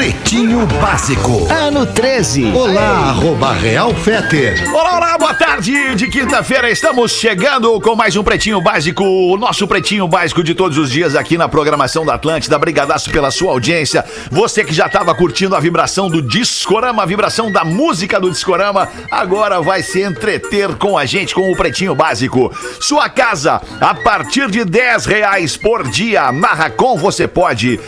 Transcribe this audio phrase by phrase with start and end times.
[0.00, 1.46] Pretinho Básico.
[1.52, 2.52] Ano 13.
[2.52, 4.66] Olá, arroba Real Feter.
[4.74, 6.70] Olá, olá, boa tarde de quinta-feira.
[6.70, 11.14] Estamos chegando com mais um Pretinho Básico, o nosso Pretinho Básico de todos os dias
[11.14, 12.58] aqui na programação da Atlântida.
[12.58, 14.02] Brigadaço pela sua audiência.
[14.30, 18.88] Você que já estava curtindo a vibração do Discorama, a vibração da música do Discorama,
[19.10, 22.50] agora vai se entreter com a gente com o Pretinho Básico.
[22.80, 26.32] Sua casa, a partir de 10 reais por dia.
[26.32, 27.78] Na Racon você pode.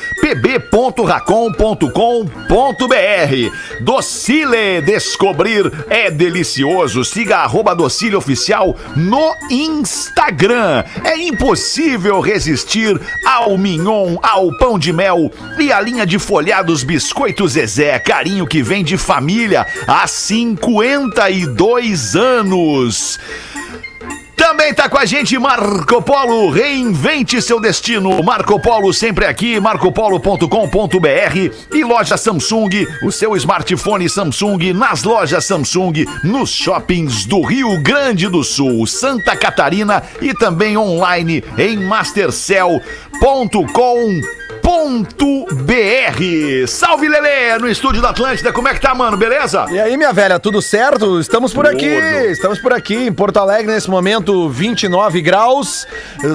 [2.02, 7.02] pb.racon.com.br Docile Descobrir é delicioso.
[7.04, 10.84] Siga arroba Docile Oficial no Instagram.
[11.04, 17.52] É impossível resistir ao mignon, ao pão de mel e à linha de folhados biscoitos
[17.52, 17.98] Zezé.
[18.00, 23.18] Carinho que vem de família há 52 anos.
[24.42, 28.20] Também tá com a gente Marco Polo, reinvente seu destino.
[28.24, 30.46] Marco Polo sempre aqui, marcopolo.com.br
[31.72, 38.26] e loja Samsung, o seu smartphone Samsung nas lojas Samsung, nos shoppings do Rio Grande
[38.26, 44.41] do Sul, Santa Catarina e também online em mastercell.com.br.
[46.68, 49.16] Salve Lele, no estúdio da Atlântida, como é que tá, mano?
[49.16, 49.66] Beleza?
[49.70, 51.18] E aí, minha velha, tudo certo?
[51.18, 51.86] Estamos por aqui,
[52.30, 55.86] estamos por aqui em Porto Alegre nesse momento, 29 graus,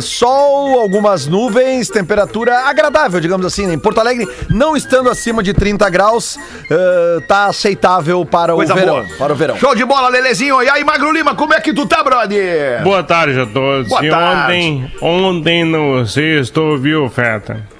[0.02, 3.66] sol, algumas nuvens, temperatura agradável, digamos assim.
[3.66, 3.74] né?
[3.74, 6.38] Em Porto Alegre, não estando acima de 30 graus,
[6.70, 8.96] eh, tá aceitável para o verão.
[9.04, 9.06] boa.
[9.18, 9.58] Para o verão.
[9.58, 10.62] Show de bola, Lelezinho.
[10.62, 12.84] E aí, Magro Lima, como é que tu tá, brother?
[12.84, 13.88] Boa tarde a todos.
[13.88, 14.42] Boa e tarde.
[14.52, 17.77] ontem, ontem no sexto, ouviu, Feta?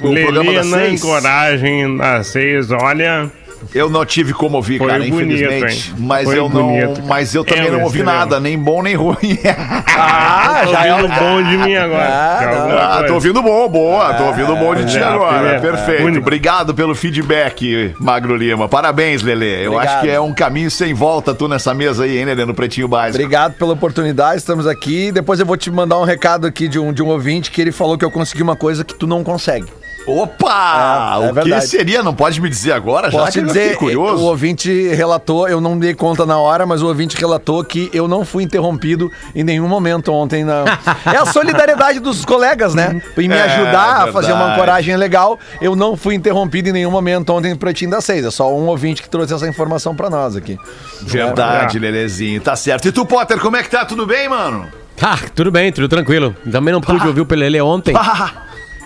[0.00, 1.00] O programa Lelê das na seis?
[1.04, 3.30] encoragem das seis, olha.
[3.74, 5.88] Eu não tive como ouvir, Foi cara, bonito, infelizmente.
[5.90, 5.94] hein?
[5.98, 7.02] mas Foi eu não, bonito.
[7.06, 9.16] mas eu também É, não ouvi nada, nem bom nem ruim.
[10.02, 12.08] Ah, tô já é ouvindo bom de mim agora.
[12.08, 12.60] Ah, Que é não.
[12.62, 13.06] alguma Ah, coisa.
[13.06, 14.14] tô ouvindo bom, boa.
[14.14, 15.34] Tô ouvindo bom de ti é, agora.
[15.38, 16.18] primeiro, Perfeito.
[16.18, 18.66] Obrigado pelo feedback, Magro Lima.
[18.66, 19.66] Parabéns, Lelê.
[19.66, 19.94] Eu Obrigado.
[19.94, 22.88] acho que é um caminho sem volta tu nessa mesa aí, hein, Lelê, no Pretinho
[22.88, 23.16] Básico.
[23.22, 25.12] Obrigado pela oportunidade, estamos aqui.
[25.12, 27.72] Depois eu vou te mandar um recado aqui de um, de um ouvinte que ele
[27.72, 29.66] falou que eu consegui uma coisa que tu não consegue.
[30.06, 31.18] Opa!
[31.22, 32.02] É, é o que seria?
[32.02, 33.10] Não pode me dizer agora?
[33.10, 34.22] já Posso que te eu dizer, fiquei curioso.
[34.22, 38.08] o ouvinte relatou, eu não dei conta na hora, mas o ouvinte relatou que eu
[38.08, 40.44] não fui interrompido em nenhum momento ontem.
[40.44, 40.64] Na...
[41.12, 43.00] É a solidariedade dos colegas, né?
[43.16, 46.90] Em me É, ajudar a fazer uma ancoragem legal, eu não fui interrompido em nenhum
[46.90, 48.24] momento ontem no Pretinho das Seis.
[48.24, 50.56] É só um ouvinte que trouxe essa informação pra nós aqui.
[51.02, 52.40] Verdade, Lelezinho.
[52.40, 52.88] Tá certo.
[52.88, 53.84] E tu, Potter, como é que tá?
[53.84, 54.68] Tudo bem, mano?
[55.00, 56.34] Ah, tudo bem, tudo tranquilo.
[56.50, 57.94] Também não pude ouvir o Pelele ontem.
[57.96, 58.32] Ah,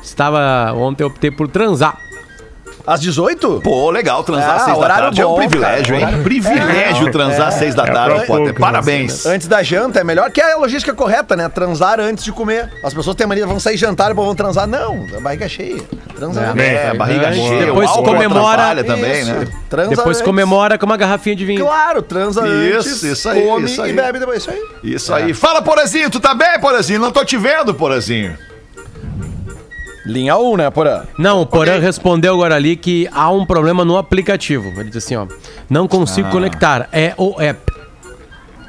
[0.04, 0.72] Estava.
[0.74, 1.96] Ontem eu optei por transar.
[2.86, 3.62] Às 18?
[3.64, 5.20] Pô, legal transar Ah, às seis da horário tarde.
[5.22, 6.12] é um bom, privilégio, cara.
[6.12, 6.22] hein?
[6.22, 8.44] Privilégio transar às seis da É tarde, pra Potter.
[8.44, 9.24] poucos, Parabéns.
[9.24, 11.48] Antes da janta é melhor que é a logística correta, né?
[11.48, 12.70] Transar antes de comer.
[12.84, 14.66] As pessoas têm mania, vão sair jantar e vão transar.
[14.66, 15.82] Não, a barriga é cheia.
[16.14, 16.88] Transa É.
[16.90, 17.72] É, barriga Depois cheia.
[17.72, 19.32] o álcool comemora- atrapalha também, Isso.
[19.32, 19.48] né?
[19.70, 20.20] Transa Depois antes.
[20.20, 21.64] comemora com uma garrafinha de vinho.
[21.64, 23.92] Claro, transa Isso, antes, isso aí, come isso aí.
[23.92, 24.42] e bebe depois.
[24.42, 24.60] Isso aí.
[24.84, 25.32] Isso aí.
[25.32, 27.00] Fala, Porazinho, tu tá bem, Porazinho?
[27.00, 28.36] Não tô te vendo, Porazinho.
[30.06, 31.02] Linha 1, né, Porã?
[31.18, 34.68] Não, o Porã respondeu agora ali que há um problema no aplicativo.
[34.78, 35.26] Ele disse assim, ó.
[35.68, 36.88] Não consigo conectar.
[36.92, 37.72] É o app.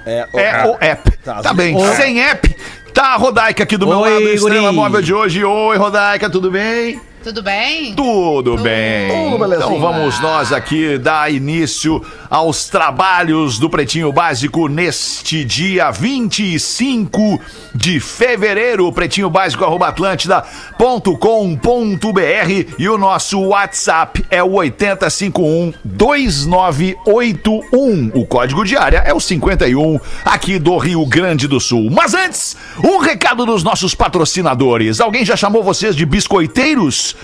[0.06, 1.18] É, É o app.
[1.18, 1.76] Tá, Tá bem.
[1.76, 2.56] o- Sem app,
[2.94, 4.76] tá a Rodaica aqui do meu Oi, lado, estrela guri.
[4.76, 5.44] móvel de hoje.
[5.44, 7.02] Oi, Rodaica, tudo bem?
[7.26, 7.96] Tudo bem?
[7.96, 9.32] Tudo bem.
[9.32, 9.56] Tudo.
[9.56, 12.00] Então vamos nós aqui dar início
[12.30, 17.42] aos trabalhos do Pretinho Básico neste dia 25
[17.74, 18.94] de fevereiro.
[18.94, 28.12] Pretinho Básico arroba atlântida.com.br e o nosso WhatsApp é o 8051 2981.
[28.14, 31.90] O código de área é o 51 aqui do Rio Grande do Sul.
[31.90, 35.02] Mas antes, um recado dos nossos patrocinadores.
[35.02, 37.15] Alguém já chamou vocês de biscoiteiros?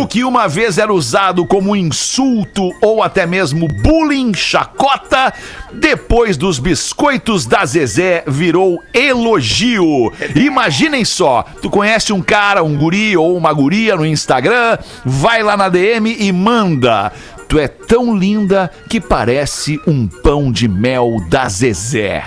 [0.00, 5.32] O que uma vez era usado como insulto ou até mesmo bullying, chacota,
[5.72, 10.12] depois dos biscoitos da Zezé virou elogio.
[10.34, 15.56] Imaginem só, tu conhece um cara, um guri ou uma guria no Instagram, vai lá
[15.56, 17.12] na DM e manda.
[17.48, 22.22] Tu é tão linda que parece um pão de mel da Zezé.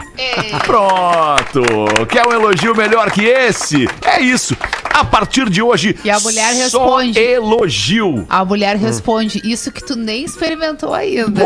[0.65, 1.61] Pronto!
[2.09, 3.87] Quer um elogio melhor que esse?
[4.03, 4.57] É isso.
[4.91, 7.19] A partir de hoje, E a mulher só responde.
[7.19, 8.25] elogio.
[8.29, 11.43] A mulher responde, isso que tu nem experimentou ainda.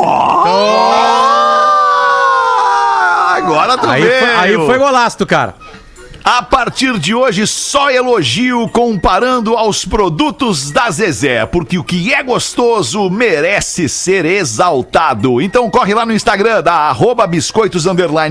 [3.36, 4.20] Agora tu Aí veio.
[4.20, 5.56] foi, aí foi golaço, cara.
[6.28, 12.24] A partir de hoje, só elogio comparando aos produtos da Zezé, porque o que é
[12.24, 15.40] gostoso merece ser exaltado.
[15.40, 17.86] Então corre lá no Instagram da arroba biscoitos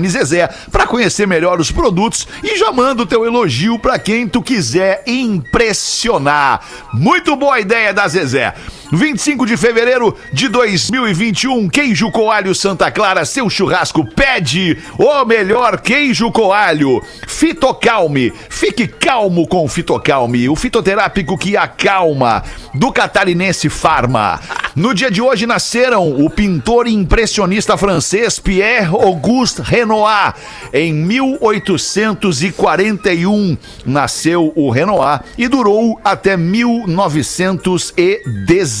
[0.09, 4.41] Zezé pra conhecer melhor os produtos e já manda o teu elogio pra quem tu
[4.41, 6.65] quiser impressionar.
[6.91, 8.53] Muito boa ideia da Zezé.
[8.91, 16.31] 25 de fevereiro de 2021, queijo coalho Santa Clara, seu churrasco pede o melhor queijo
[16.31, 17.01] coalho.
[17.27, 22.43] Fitocalme, fique calmo com o Fitocalme, o fitoterápico que acalma,
[22.73, 24.39] do catarinense Farma.
[24.75, 30.35] No dia de hoje nasceram o pintor impressionista francês Pierre Auguste Renoir.
[30.73, 38.74] Em 1841 nasceu o Renoir e durou até 1919.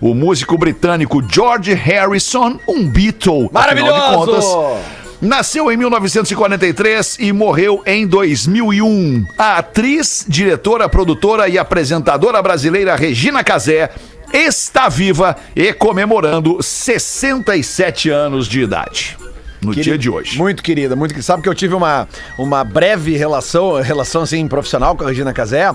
[0.00, 4.52] O músico britânico George Harrison, um Beatle, afinal de Maravilhoso!
[4.52, 9.26] contas, Nasceu em 1943 e morreu em 2001.
[9.36, 13.90] A atriz, diretora, produtora e apresentadora brasileira Regina Casé
[14.32, 19.18] está viva e comemorando 67 anos de idade.
[19.60, 20.38] No Querida- dia de hoje.
[20.38, 21.24] Muito querida, muito querida.
[21.26, 22.06] Sabe que eu tive uma,
[22.38, 25.72] uma breve relação, relação assim, profissional com a Regina Casé.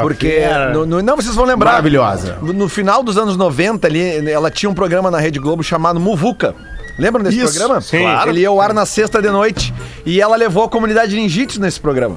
[0.00, 0.40] Porque.
[0.72, 1.72] no- no- não, vocês vão lembrar.
[1.72, 2.38] Maravilhosa.
[2.40, 5.98] No, no final dos anos 90 ali, ela tinha um programa na Rede Globo chamado
[5.98, 6.54] Muvuca.
[6.96, 7.80] Lembram desse Isso, programa?
[7.80, 7.98] sim.
[8.02, 8.30] claro.
[8.30, 9.74] Ele ia ao ar na sexta de noite
[10.06, 12.16] e ela levou a comunidade ninjitsu nesse programa.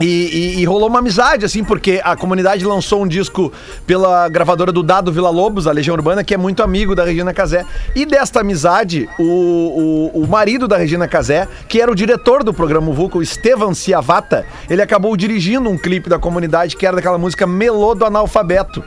[0.00, 3.52] E, e- e rolou uma amizade, assim, porque a comunidade lançou um disco
[3.86, 7.34] pela gravadora do Dado Vila Lobos, a Legião Urbana, que é muito amigo da Regina
[7.34, 7.64] Casé.
[7.96, 12.54] E desta amizade, o, o, o marido da Regina Casé, que era o diretor do
[12.54, 17.18] programa Vulca, o Estevan Ciavata, ele acabou dirigindo um clipe da comunidade que era daquela
[17.18, 18.84] música Melô do Analfabeto.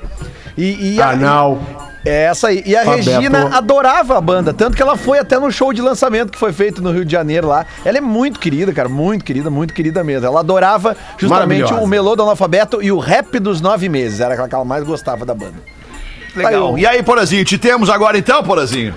[0.58, 1.91] E, e Anal.
[2.06, 2.64] É essa aí.
[2.66, 3.10] E a Alfabeto.
[3.10, 6.52] Regina adorava a banda, tanto que ela foi até no show de lançamento que foi
[6.52, 7.66] feito no Rio de Janeiro lá.
[7.86, 10.26] Ela é muito querida, cara, muito querida, muito querida mesmo.
[10.26, 14.20] Ela adorava justamente o melô do analfabeto e o rap dos nove meses.
[14.20, 15.56] Era aquela que ela mais gostava da banda.
[16.36, 16.76] Legal.
[16.76, 18.96] Aí, E aí, Porazinho, te temos agora então, Porazinho?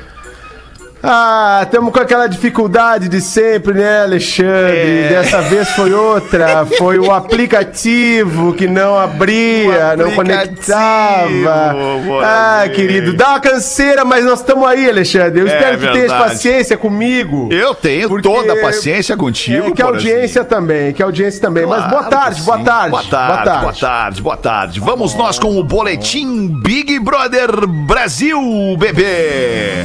[1.06, 5.04] Ah, estamos com aquela dificuldade de sempre, né, Alexandre?
[5.04, 5.08] É.
[5.10, 6.64] Dessa vez foi outra.
[6.78, 11.76] Foi o aplicativo que não abria, não conectava.
[12.24, 15.40] Ah, querido, dá uma canseira, mas nós estamos aí, Alexandre.
[15.42, 17.48] Eu É espero que tenhas paciência comigo.
[17.52, 21.66] Eu tenho toda a paciência contigo, É, que a audiência também, que a audiência também.
[21.66, 22.64] mas boa Claro tarde, boa sim.
[22.64, 22.90] tarde.
[22.90, 24.80] Boa tarde, boa tarde, boa tarde.
[24.80, 28.40] Vamos nós com o boletim Big Brother Brasil,
[28.78, 29.84] bebê.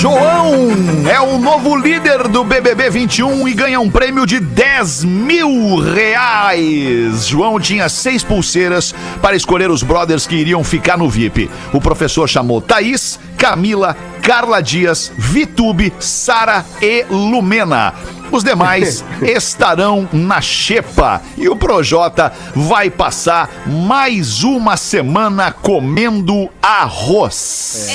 [0.00, 0.68] João
[1.10, 7.26] é o novo líder do BBB 21 e ganha um prêmio de 10 mil reais.
[7.26, 11.50] João tinha seis pulseiras para escolher os brothers que iriam ficar no VIP.
[11.72, 17.94] O professor chamou Thaís, Camila, Carla Dias, Vitube, Sara e Lumena.
[18.30, 27.88] Os demais estarão na xepa e o Projota vai passar mais uma semana comendo arroz.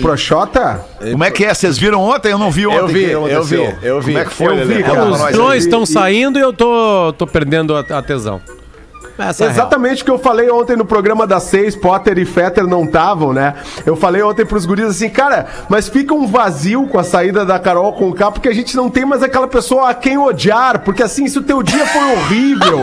[0.00, 0.84] Proxota?
[0.98, 1.54] Como é que é?
[1.54, 2.32] Vocês viram ontem?
[2.32, 2.78] Eu não vi ontem.
[2.80, 4.12] Eu vi, eu vi, eu vi.
[4.12, 7.76] Como é que foi, Eu vi, Os drones estão saindo e eu tô, tô perdendo
[7.76, 8.40] a, a tesão.
[9.18, 9.48] Essa é.
[9.48, 13.32] Exatamente o que eu falei ontem no programa das seis, Potter e Fetter não estavam,
[13.32, 13.54] né?
[13.84, 17.58] Eu falei ontem pros guris assim, cara, mas fica um vazio com a saída da
[17.58, 20.80] Carol com o K, porque a gente não tem mais aquela pessoa a quem odiar,
[20.80, 22.80] porque assim, se o teu dia foi horrível,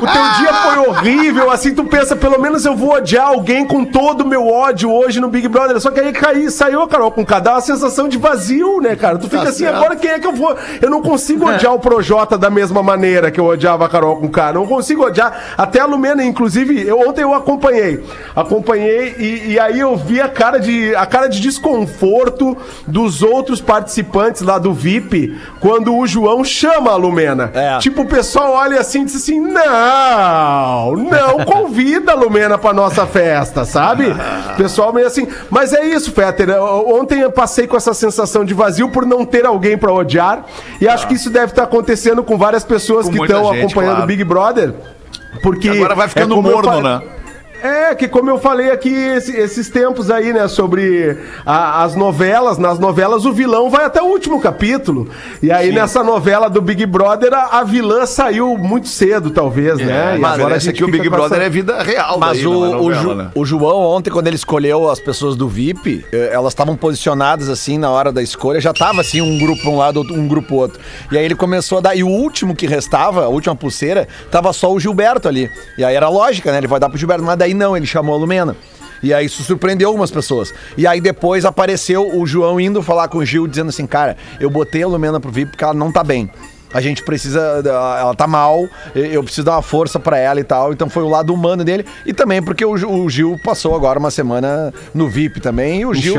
[0.00, 3.84] o teu dia foi horrível, assim, tu pensa, pelo menos eu vou odiar alguém com
[3.84, 7.24] todo o meu ódio hoje no Big Brother, só que aí saiu a Carol com
[7.24, 9.18] K, dá uma sensação de vazio, né, cara?
[9.18, 9.76] Tu fica Tá assim, certo.
[9.76, 10.56] agora quem é que eu vou?
[10.82, 14.28] Eu não consigo odiar o Projota da mesma maneira que eu odiava a Carol com
[14.28, 14.52] K.
[14.52, 15.27] Não consigo odiar.
[15.56, 18.04] Até a Lumena, inclusive, eu, ontem eu acompanhei.
[18.34, 22.56] Acompanhei e, e aí eu vi a cara, de, a cara de desconforto
[22.86, 27.50] dos outros participantes lá do VIP quando o João chama a Lumena.
[27.54, 27.78] É.
[27.78, 33.06] Tipo, o pessoal olha assim e diz assim: não, não convida a Lumena pra nossa
[33.06, 34.06] festa, sabe?
[34.52, 35.26] O pessoal meio assim.
[35.50, 36.50] Mas é isso, Fetter.
[36.62, 40.44] Ontem eu passei com essa sensação de vazio por não ter alguém pra odiar.
[40.80, 43.96] E acho que isso deve estar acontecendo com várias pessoas Com que estão acompanhando o
[43.96, 44.06] claro.
[44.06, 44.74] Big Brother.
[45.42, 47.17] Porque Agora vai ficando é morno, né?
[47.62, 52.58] É, que como eu falei aqui esse- esses tempos aí, né, sobre a- as novelas,
[52.58, 55.08] nas novelas o vilão vai até o último capítulo.
[55.42, 60.12] E aí nessa novela do Big Brother a, a vilã saiu muito cedo, talvez, né?
[60.12, 62.38] É, E mas agora essa aqui o Big com essa- Brother é vida real Mas
[62.38, 63.30] daí, o, é o, novela, Ju- né?
[63.34, 67.78] o João, ontem, quando ele escolheu as pessoas do VIP, eh, elas estavam posicionadas assim
[67.78, 70.56] na hora da escolha, já tava assim um grupo pra um lado, um grupo pro
[70.56, 70.80] outro.
[71.10, 71.94] E aí ele começou a dar.
[71.96, 75.50] E o último que restava, a última pulseira, tava só o Gilberto ali.
[75.76, 76.58] E aí era lógica, né?
[76.58, 78.56] Ele vai dar pro Gilberto, mas daí não, ele chamou a Lumena.
[79.02, 80.52] E aí isso surpreendeu algumas pessoas.
[80.76, 84.50] E aí depois apareceu o João indo falar com o Gil, dizendo assim, cara, eu
[84.50, 86.28] botei a Lumena pro VIP porque ela não tá bem.
[86.74, 87.62] A gente precisa.
[87.64, 90.70] Ela tá mal, eu preciso dar uma força pra ela e tal.
[90.70, 91.86] Então foi o lado humano dele.
[92.04, 95.80] E também porque o, Gil- o Gil passou agora uma semana no VIP também.
[95.80, 96.14] E o Gil.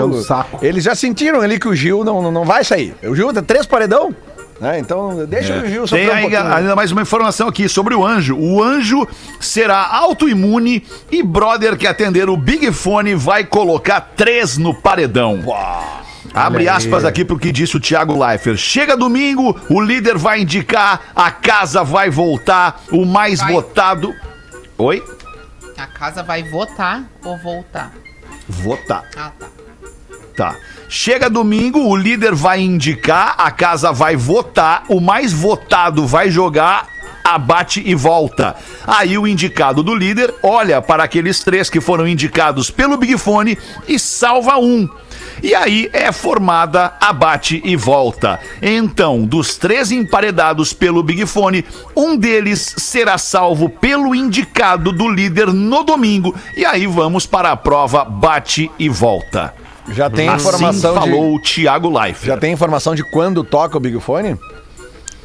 [0.64, 2.96] Eles já sentiram ali que o Gil não, não, não vai sair.
[3.04, 4.16] O Gil tem três paredão.
[4.60, 4.80] Né?
[4.80, 6.54] Então deixa o Gil Tem um pouquinho.
[6.54, 8.36] ainda mais uma informação aqui sobre o anjo.
[8.38, 9.08] O anjo
[9.40, 15.40] será autoimune e brother que atender o Big Fone vai colocar três no paredão.
[16.34, 18.58] Abre aspas aqui pro que disse o Thiago Leifert.
[18.58, 23.54] Chega domingo, o líder vai indicar, a casa vai voltar, o mais Vai.
[23.54, 24.14] votado.
[24.78, 25.02] Oi?
[25.78, 27.94] A casa vai votar ou voltar?
[28.48, 29.06] Votar.
[29.16, 29.48] Ah, tá.
[30.88, 36.88] Chega domingo, o líder vai indicar, a casa vai votar, o mais votado vai jogar,
[37.24, 38.56] abate e volta.
[38.88, 43.58] Aí o indicado do líder olha para aqueles três que foram indicados pelo Big Fone
[43.88, 44.90] e salva um.
[45.42, 48.40] E aí é formada abate e volta.
[48.62, 51.64] Então, dos três emparedados pelo Big Fone,
[51.96, 56.36] um deles será salvo pelo indicado do líder no domingo.
[56.58, 59.54] E aí vamos para a prova bate e volta.
[59.92, 61.36] Já tem Assim informação falou de.
[61.36, 62.26] o Thiago Life.
[62.26, 64.38] Já tem informação de quando toca o Big Fone?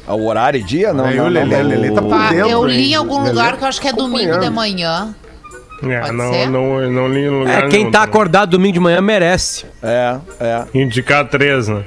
[0.07, 0.93] O horário e dia?
[0.93, 1.69] Não, Aí não, o não, Lelê, não.
[1.69, 3.87] Lelê tá por Pá, dentro, eu li em algum Lelê lugar que eu acho que
[3.87, 5.15] é domingo de manhã.
[5.83, 9.01] É, não, não, não li no lugar É, quem nenhum tá acordado domingo de manhã
[9.01, 9.65] merece.
[9.83, 10.65] É, é.
[10.73, 11.83] Indicar três, né?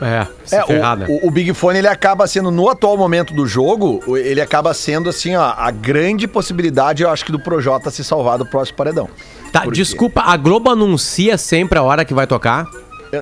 [0.00, 1.06] É, É, ferrar, né?
[1.08, 4.72] o, o, o Big Fone ele acaba sendo, no atual momento do jogo, ele acaba
[4.74, 8.76] sendo assim, ó, a grande possibilidade, eu acho que do Projota se salvar do próximo
[8.76, 9.08] paredão.
[9.52, 12.66] Tá, desculpa, a Globo anuncia sempre a hora que vai tocar?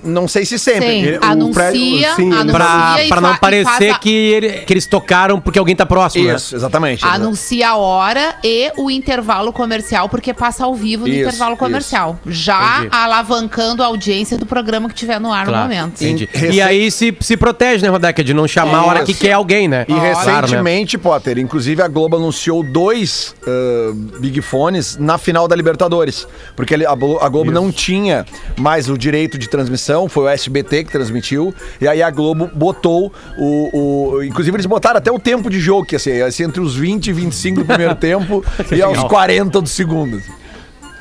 [0.02, 0.88] Não sei se sempre.
[0.88, 4.50] Sim, ele- anuncia, prédio- sim, anuncia Pra, e pra não e parecer a- que, ele-
[4.64, 7.04] que eles tocaram porque alguém tá próximo, Isso, exatamente.
[7.04, 12.18] Anuncia a hora e o intervalo comercial, porque passa ao vivo no Isso, intervalo comercial.
[12.26, 12.88] Já Entendi.
[12.96, 16.02] alavancando a audiência do programa que tiver no ar Claro, no momento.
[16.02, 16.28] entendi.
[16.52, 19.20] E aí se, se protege, né, Rodeca, de não chamar a hora que Isso.
[19.20, 19.82] quer alguém, né?
[19.88, 20.14] E Claro, né?
[20.36, 26.26] recentemente, Potter, inclusive a Globo anunciou dois ah, Big Fones na final da Libertadores.
[26.54, 28.26] Porque a Globo não tinha
[28.56, 29.75] mais o direito de transmissão,
[30.08, 31.54] foi o SBT que transmitiu.
[31.80, 34.16] E aí a Globo botou o.
[34.16, 36.60] o- inclusive, eles botaram até o tempo de jogo, que ia ser, ia ser entre
[36.60, 40.20] os 20 e 25 do primeiro tempo e aos 40 do segundo.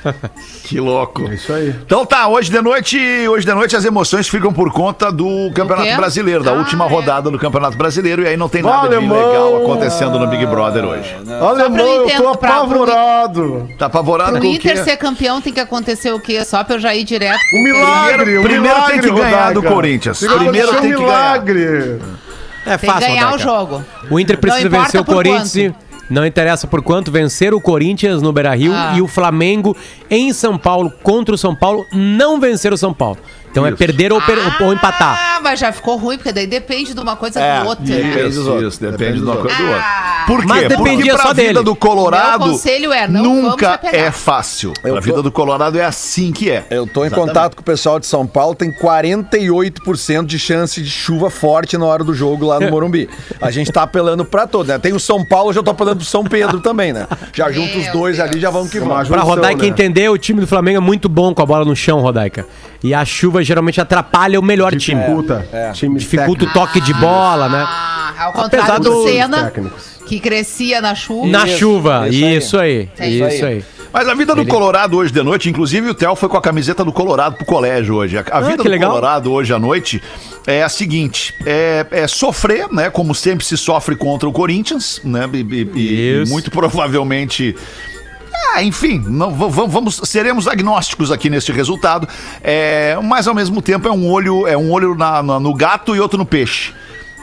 [0.64, 1.24] Que louco.
[1.30, 1.70] É isso aí.
[1.86, 2.98] Então tá, hoje de noite,
[3.28, 5.96] hoje de noite as emoções ficam por conta do Campeonato?
[5.96, 6.90] Brasileiro, da Ah, última é.
[6.90, 9.18] rodada do Campeonato Brasileiro, e aí não tem nada de Alemão!
[9.28, 11.16] legal acontecendo no Big Brother hoje.
[11.42, 13.70] Alemão, eu eu tô pra- apavorado.
[13.78, 14.70] Tá apavorado Pro com o quê?
[14.72, 16.44] Inter ser campeão tem que acontecer o quê?
[16.46, 17.40] Só pra eu já ir direto.
[17.54, 19.64] Um milagre, Primeiro- um primeiro milagre, tem que ganhar do.
[19.64, 20.20] Corinthians.
[20.20, 21.00] Que Primeiro tem um que ganhar.
[21.42, 22.00] milagre.
[22.68, 23.86] É Tem que fácil, ganhar o jogo.
[24.10, 25.74] O Inter precisa vencer o Corinthians.
[26.10, 28.94] Não interessa por quanto vencer o Corinthians no Beira-Rio Ah.
[28.96, 29.76] e o Flamengo
[30.10, 33.18] em São Paulo contra o São Paulo não vencer o São Paulo.
[33.56, 35.18] Então é perder ou, per- ou empatar.
[35.38, 37.86] Ah, mas já ficou ruim, porque daí depende de uma coisa É, do outro.
[37.86, 38.24] depende né?
[38.24, 38.74] dos outros.
[38.74, 39.80] Isso, depende, Depende de uma coisa do outro.
[39.82, 40.24] Ah.
[40.28, 40.46] Por quê?
[40.48, 41.64] Mas dependia Porque pra só vida dele.
[41.64, 42.60] do Colorado
[42.94, 44.74] é, não nunca é fácil.
[44.84, 46.66] Eu a tô- vida do Colorado é assim que é.
[46.70, 50.90] Eu tô em contato com o pessoal de São Paulo, tem 48% de chance de
[50.90, 53.08] chuva forte na hora do jogo lá no Morumbi.
[53.42, 54.80] A gente tá apelando pra todo, né?
[54.80, 57.08] Tem o São Paulo, eu já tô apelando pro São Pedro também, né?
[57.34, 58.30] Já junto os dois Deus.
[58.30, 59.08] ali, já vamos que vamos.
[59.08, 59.68] Pra Rodaica né?
[59.68, 62.46] entender, o time do Flamengo é muito bom com a bola no chão, Rodaica.
[62.84, 65.00] E a chuva geralmente atrapalha o melhor time.
[65.02, 65.48] Dificulta.
[65.74, 67.64] Times Dificulta o toque de bola, né?
[67.68, 69.52] Ah, ao contrário do do- Senna,
[70.08, 71.28] que crescia na chuva.
[71.28, 72.38] Na Isso, chuva, isso aí.
[72.38, 72.90] isso aí.
[73.00, 73.64] É Isso aí.
[73.94, 76.84] Mas a vida do Colorado hoje de noite, inclusive o Theo foi com a camiseta
[76.84, 78.18] do Colorado pro colégio hoje.
[78.18, 78.90] A, a vida Ah, do legal.
[78.90, 80.04] Colorado hoje à noite
[80.46, 82.90] é a seguinte: é, é sofrer, né?
[82.90, 85.30] Como sempre se sofre contra o Corinthians, né?
[85.34, 87.56] E, e- e muito provavelmente.
[88.54, 92.08] Ah, enfim, não, vamos, seremos agnósticos aqui neste resultado.
[92.44, 95.96] É, mas ao mesmo tempo é um olho, é um olho na- na- no gato
[95.96, 96.74] e outro no peixe.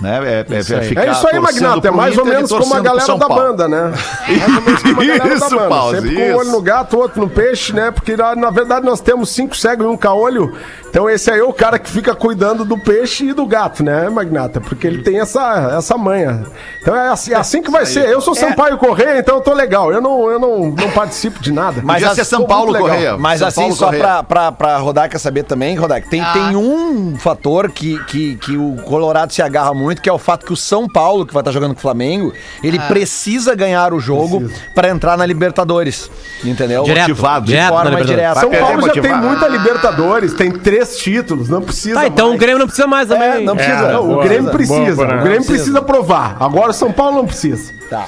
[0.00, 0.45] Né?
[0.50, 0.88] É, é- Isso é aí.
[0.88, 1.78] ficar É isso aí, Magnata.
[1.87, 3.35] É pro mais ou menos como a galera da Paulo.
[3.42, 3.92] banda, né?
[4.28, 5.69] Isso, da banda.
[5.69, 7.90] Pause, Sempre com um olho no gato, outro no peixe, né?
[7.90, 10.57] Porque na, na verdade nós temos cinco cegos e um caolho.
[10.92, 14.11] Então esse aí é o cara que fica cuidando do peixe e do gato, né,
[14.11, 14.61] Magnata?
[14.61, 16.44] Porque ele tem essa, essa manha.
[16.82, 18.06] Então é assim, é assim que vai ser.
[18.11, 19.90] Eu sou Sampaio Correia, então eu tô legal.
[19.90, 21.80] Eu não, eu não, não participo de nada.
[21.80, 22.76] Podia as- ser São Paulo.
[22.78, 23.16] Correia.
[23.16, 24.02] Mas São assim, Paulo só Correia.
[24.04, 26.32] pra, pra, pra Rodaica saber também, Rodaica, tem, Ah.
[26.34, 30.44] tem um fator que, que, que o Colorado se agarra muito, que é o fato
[30.44, 32.88] que o São Paulo, que vai estar jogando com o Flamengo, ele Ah.
[32.88, 36.11] precisa ganhar o jogo pra entrar na Libertadores.
[36.44, 36.82] Entendeu?
[36.82, 37.46] Direto, Motivado.
[37.46, 38.16] direto na forma Libertadores.
[38.20, 38.40] direta.
[38.40, 39.26] São Vai Paulo já tem motivado.
[39.26, 42.37] muita Libertadores, tem três três títulos, não precisa Tá, então mais.
[42.37, 43.29] o Grêmio não precisa mais também.
[43.29, 43.77] É, não precisa.
[43.77, 44.95] É, Não, o Boa, Grêmio boa, precisa.
[44.97, 45.23] boa, o?
[45.23, 45.53] Grêmio Precisa.
[45.53, 46.37] precisa provar.
[46.41, 47.73] Agora o São Paulo não precisa.
[47.92, 48.06] Tá.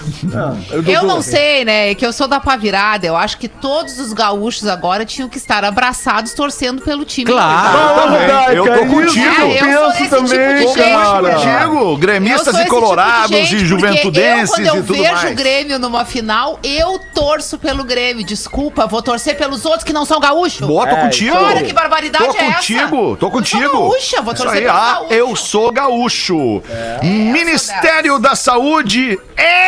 [0.87, 1.91] Eu não sei, né?
[1.91, 3.07] é Que eu sou da pá virada.
[3.07, 7.31] Eu acho que todos os gaúchos agora tinham que estar abraçados torcendo pelo time.
[7.31, 7.79] Claro.
[7.79, 8.21] Ah, também.
[8.23, 9.41] Rodaica, Eu tô isso contigo.
[9.41, 11.35] Eu É, eu sou penso esse também, tipo de gente, cara.
[11.35, 14.87] Contigo, Eu gremistas e esse tipo de colorados gente, e juventudenses eu, quando eu e
[14.87, 15.33] tudo vejo mais.
[15.33, 18.25] o Grêmio numa final, eu torço pelo Grêmio.
[18.25, 20.67] Desculpa, vou torcer pelos outros que não são gaúchos.
[20.67, 21.37] Boa, tô É, contigo.
[21.37, 22.55] Olha que barbaridade Tô é essa.
[22.57, 23.63] contigo, tô Eu contigo.
[23.71, 25.17] sou gaúcha, vou Isso torcer aí, pelos ah, gaúchos.
[25.17, 26.63] eu sou gaúcho.
[27.03, 29.19] Ministério da Saúde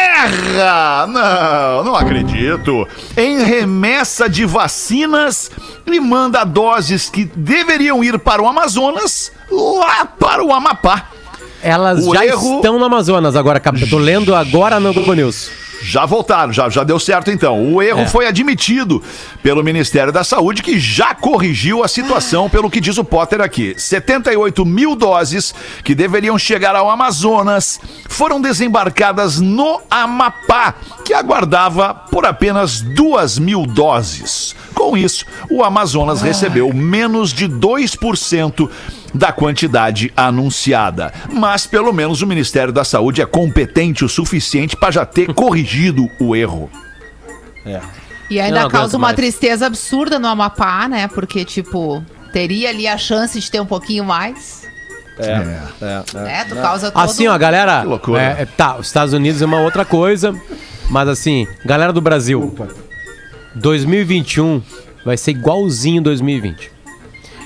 [0.06, 1.06] erra!
[1.06, 2.86] Não, não acredito.
[3.16, 5.50] Em remessa de vacinas
[5.86, 11.06] e manda doses que deveriam ir para o Amazonas lá para o Amapá.
[11.62, 15.14] Elas O já erro- estão no Amazonas agora, cap- eu tô lendo agora no Globo
[15.14, 15.50] News.
[15.86, 17.72] Já voltaram, já, já deu certo então.
[17.72, 18.06] O erro É.
[18.06, 19.02] foi admitido
[19.42, 23.74] pelo Ministério da Saúde, que já corrigiu a situação, pelo que diz o Potter aqui.
[23.78, 27.78] 78 mil doses que deveriam chegar ao Amazonas
[28.08, 30.74] foram desembarcadas no Amapá,
[31.04, 34.54] que aguardava por apenas 2 mil doses.
[34.74, 38.68] Com isso, o Amazonas recebeu menos de 2%
[39.14, 41.12] da quantidade anunciada.
[41.32, 45.75] Mas pelo menos o Ministério da Saúde é competente o suficiente para já ter corrigido
[46.20, 46.70] o erro.
[48.28, 49.16] E Eu ainda causa uma mais.
[49.16, 51.08] tristeza absurda no Amapá, né?
[51.08, 54.66] Porque, tipo, teria ali a chance de ter um pouquinho mais.
[55.18, 56.20] É, é, é.
[56.20, 56.44] Né?
[56.48, 57.02] Tu causa todo...
[57.02, 57.80] Assim, ó, galera.
[57.80, 58.20] Que loucura.
[58.20, 60.34] é, é, tá, os Estados Unidos é uma outra coisa.
[60.90, 62.54] Mas assim, galera do Brasil,
[63.54, 64.62] 2021
[65.04, 66.70] vai ser igualzinho 2020.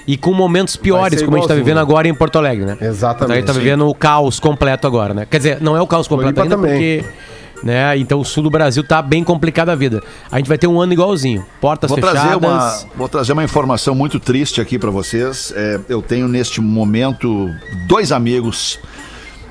[0.06, 2.76] E com momentos piores, como a gente tá vivendo agora em Porto Alegre, né?
[2.80, 3.24] Exatamente.
[3.24, 3.60] Então a gente tá Sim.
[3.60, 5.26] vivendo o caos completo agora, né?
[5.30, 7.02] Quer dizer, não é o caos completo Floripa ainda também.
[7.02, 7.39] porque.
[7.62, 7.98] Né?
[7.98, 10.02] Então o sul do Brasil tá bem complicada a vida.
[10.30, 11.44] A gente vai ter um ano igualzinho.
[11.60, 12.22] Portas Vou fechadas.
[12.22, 15.52] trazer, uma, vou trazer uma informação muito triste aqui para vocês.
[15.54, 17.50] É, eu tenho neste momento
[17.86, 18.78] dois amigos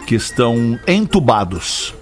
[0.08, 1.94] que estão entubados.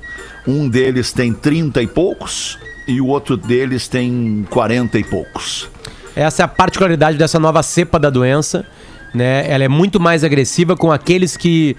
[0.47, 5.69] Um deles tem 30 e poucos e o outro deles tem 40 e poucos.
[6.15, 8.65] Essa é a particularidade dessa nova cepa da doença,
[9.13, 9.45] né?
[9.51, 11.75] Ela é muito mais agressiva com aqueles que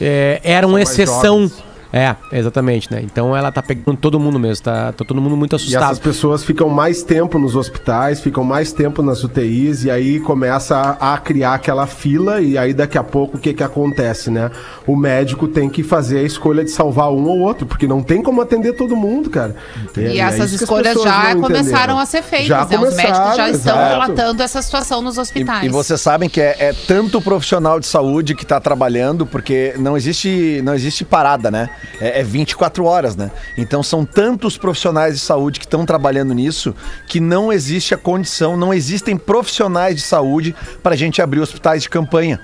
[0.00, 1.50] é, eram mais exceção.
[1.92, 3.00] É, exatamente, né?
[3.02, 5.84] Então ela tá pegando todo mundo mesmo, tá, tá todo mundo muito E assustado.
[5.84, 10.76] essas pessoas ficam mais tempo nos hospitais, ficam mais tempo nas UTIs e aí começa
[10.76, 14.50] a, a criar aquela fila e aí daqui a pouco o que que acontece, né?
[14.86, 18.22] O médico tem que fazer a escolha de salvar um ou outro, porque não tem
[18.22, 19.56] como atender todo mundo, cara.
[19.96, 21.98] E é essas isso que as escolhas já começaram entenderam.
[21.98, 22.78] a ser feitas, Já né?
[22.78, 23.88] Os médicos já estão exato.
[23.88, 25.62] relatando essa situação nos hospitais.
[25.62, 29.24] E, e vocês sabem que é, é tanto o profissional de saúde que está trabalhando,
[29.26, 31.70] porque não existe, não existe parada, né?
[32.00, 33.30] É, é 24 horas, né?
[33.56, 36.74] Então são tantos profissionais de saúde que estão trabalhando nisso
[37.06, 41.82] que não existe a condição, não existem profissionais de saúde para a gente abrir hospitais
[41.82, 42.40] de campanha.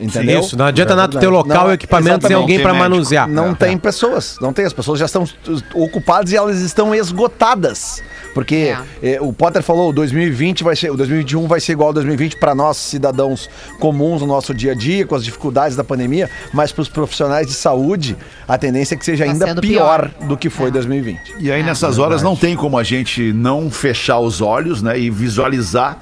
[0.00, 0.40] Entendeu?
[0.40, 2.74] Isso, não adianta nada tu ter local Não, e equipamento sem alguém médico.
[2.74, 3.28] manusear.
[3.28, 4.64] Não tem pessoas, não tem.
[4.64, 5.28] As pessoas já estão
[5.74, 8.02] ocupadas e elas estão esgotadas.
[8.34, 11.94] Porque eh, o Potter falou, o 2020 vai ser, o 2021 vai ser igual ao
[11.94, 16.30] 2020 para nós cidadãos comuns no nosso dia a dia, com as dificuldades da pandemia,
[16.52, 18.16] mas para os profissionais de saúde,
[18.46, 20.28] a tendência é que seja Tá ainda pior, pior.
[20.28, 21.36] do que foi 2020.
[21.38, 25.10] E aí, nessas horas, não tem como a gente não fechar os olhos né, e
[25.10, 25.98] visualizar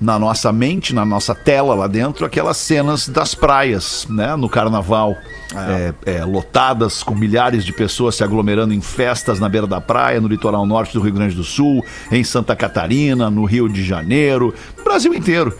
[0.00, 4.36] na nossa mente, na nossa tela lá dentro, aquelas cenas das praias, né?
[4.36, 5.16] No carnaval.
[5.54, 10.20] É, é, lotadas, com milhares de pessoas se aglomerando em festas na beira da praia,
[10.20, 14.52] no litoral norte do Rio Grande do Sul, em Santa Catarina, no Rio de Janeiro,
[14.82, 15.56] Brasil inteiro.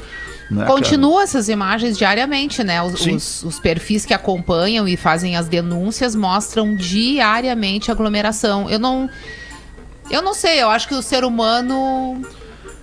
[0.50, 0.72] né, cara?
[0.74, 2.82] Continua essas imagens diariamente, né?
[2.82, 8.68] Os, os- os perfis que acompanham e fazem as denúncias mostram diariamente aglomeração.
[8.68, 9.08] Eu não.
[10.10, 12.20] Eu não sei, eu acho que o ser humano.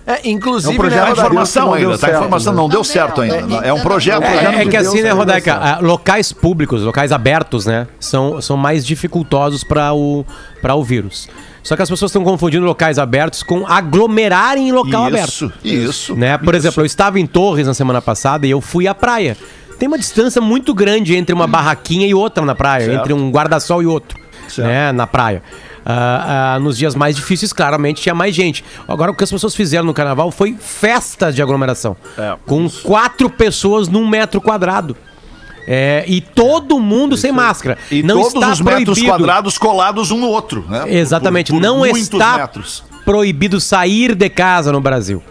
[0.06, 2.58] É, inclusive, É um projeto Tá Deus que não ainda, deu tá informação, né?
[2.60, 3.36] não, deu certo ainda.
[3.64, 4.20] é, É um projeto.
[4.20, 4.26] não.
[4.28, 8.40] É, projeto é de que assim, né, Rodaica, ah, locais públicos, locais abertos, né, são,
[8.42, 10.24] são mais dificultosos para o,
[10.60, 11.28] pra o vírus.
[11.62, 15.28] Só que as pessoas estão confundindo locais abertos com aglomerar em local aberto.
[15.30, 16.14] Isso, isso.
[16.14, 16.36] Né?
[16.36, 19.34] Por exemplo, eu estava em Torres na semana passada e eu fui à praia.
[19.78, 23.00] Tem uma distância muito grande entre uma barraquinha e outra na praia, Certo.
[23.00, 24.66] entre um guarda-sol e outro, Certo.
[24.68, 25.42] né, na praia.
[25.86, 28.64] Ah, ah, nos dias mais difíceis, claramente, tinha mais gente.
[28.88, 31.96] Agora, o que as pessoas fizeram no carnaval foi festa de aglomeração.
[32.16, 32.36] É.
[32.46, 34.96] Com quatro pessoas num metro quadrado.
[35.66, 37.78] É, e todo mundo sem máscara.
[37.90, 39.06] E não todos está os metros proibido.
[39.18, 40.84] quadrados colados um no outro, né?
[40.88, 41.50] Exatamente.
[41.52, 42.84] por- por não está metros.
[43.04, 45.22] proibido sair de casa no Brasil.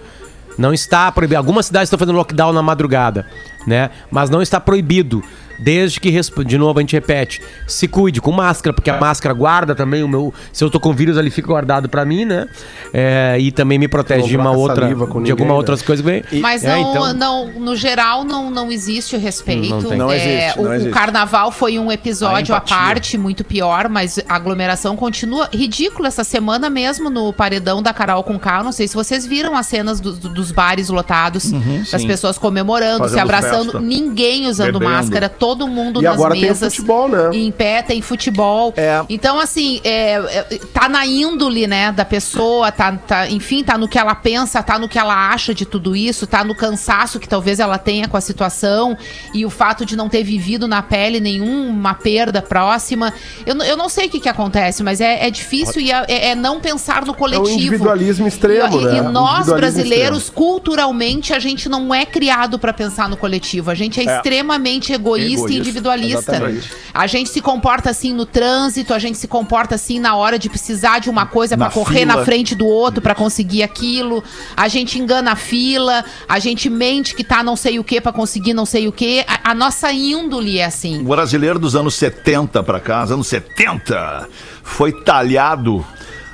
[0.58, 1.38] Não está proibido.
[1.38, 3.28] Algumas cidades estão fazendo lockdown na madrugada.
[3.65, 3.89] né?
[4.12, 5.23] Mas não está proibido.
[5.59, 6.11] Desde que,
[6.45, 10.07] de novo, a gente repete, se cuide com máscara, porque a máscara guarda também o
[10.07, 10.33] meu.
[10.51, 12.47] Se eu tô com vírus, ele fica guardado pra mim, né?
[12.93, 14.87] É, e também me protege de uma outra.
[14.87, 15.53] De ninguém, alguma né?
[15.53, 16.41] outras coisas que vem.
[16.41, 19.69] Mas É, não, então- não, no geral, não, não existe o respeito.
[19.69, 19.97] Não tem.
[19.97, 20.93] Não É, existe, o, não o existe.
[20.93, 26.23] carnaval foi um episódio A à parte, muito pior, mas a aglomeração continua ridícula essa
[26.23, 28.63] semana mesmo no paredão da Carol com K.
[28.63, 31.51] Não sei se vocês viram as cenas do- do- dos bares lotados,
[31.91, 33.79] das pessoas comemorando, se Fazendo abraçando, festa.
[33.79, 34.91] ninguém usando Bebendo.
[34.91, 36.73] máscara, todo mundo E nas agora tem o mesas.
[36.73, 37.29] futebol, né?
[37.34, 38.73] Em pé, tem futebol.
[38.77, 39.03] É.
[39.10, 43.86] Então, assim, é, é, tá na índole, né, da pessoa, tá, tá, enfim, tá no
[43.89, 47.27] que ela pensa, tá no que ela acha de tudo isso, tá no cansaço que
[47.27, 48.97] talvez ela tenha com a situação
[49.34, 53.13] e o fato de não ter vivido na pele nenhuma perda próxima.
[53.45, 56.06] Eu, não- eu não sei o que, que acontece, mas é, é difícil e é,
[56.08, 57.49] é- é não pensar no coletivo.
[57.49, 58.97] individualismo extremo, e, né?
[58.97, 63.69] E nós, brasileiros, culturalmente, a gente não é criado pra pensar no coletivo.
[63.69, 66.32] A gente é, extremamente egoísta, e Egoísta, individualista.
[66.32, 66.72] exatamente.
[66.93, 70.50] A gente se comporta assim no trânsito, a gente se comporta assim na hora de
[70.50, 72.15] precisar de uma coisa Na pra correr fila.
[72.17, 74.24] na frente do outro pra conseguir aquilo.
[74.56, 78.12] A gente engana a fila, a gente mente que tá não sei o que pra
[78.12, 79.24] conseguir não sei o que.
[79.28, 81.02] A, a nossa índole é assim.
[81.02, 84.28] O brasileiro dos anos 70 pra cá, anos 70,
[84.63, 85.86] foi talhado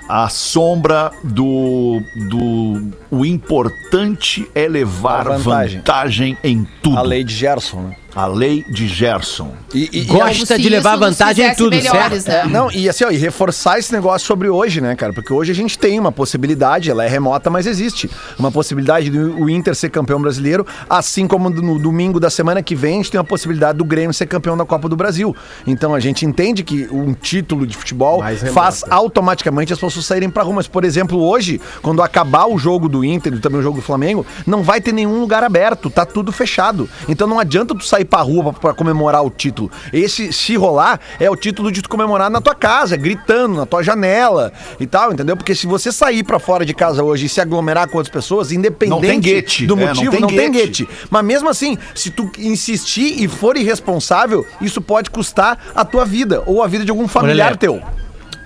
[0.07, 5.77] à sombra do, do o importante é levar A vantagem.
[5.79, 6.37] vantagem.
[6.43, 6.97] em tudo.
[6.97, 7.95] A lei de Gerson, né?
[8.15, 9.53] A lei de Gerson.
[9.73, 12.47] E, e- Gosta de levar vantagem em tudo, melhores, certo?
[12.47, 12.51] né?
[12.53, 15.13] Não, e assim, ó, e reforçar esse negócio sobre hoje, né, cara?
[15.13, 18.09] Porque hoje a gente tem uma possibilidade, ela é remota, mas existe.
[18.37, 22.95] Uma possibilidade do Inter ser campeão brasileiro, assim como no domingo da semana que vem
[22.95, 25.35] a gente tem a possibilidade do Grêmio ser campeão da Copa do Brasil.
[25.67, 30.43] Então a gente entende que um título de futebol faz automaticamente as pessoas saírem pra
[30.43, 30.55] rua.
[30.55, 33.83] Mas, por exemplo, hoje, quando acabar o jogo do Inter e também o jogo do
[33.83, 36.89] Flamengo, não vai ter nenhum lugar aberto, tá tudo fechado.
[37.07, 39.71] Então não adianta tu sair pra rua pra, pra comemorar o título.
[39.91, 43.83] Esse, se rolar, é o título de tu comemorar na tua casa, gritando, na tua
[43.83, 45.35] janela e tal, entendeu?
[45.35, 48.51] Porque se você sair pra fora de casa hoje e se aglomerar com outras pessoas,
[48.51, 50.87] independente do É, não motivo, tem não tem guete.
[51.09, 56.43] Mas mesmo assim, se tu insistir e for irresponsável, isso pode custar a tua vida
[56.45, 57.81] ou a vida de algum familiar teu.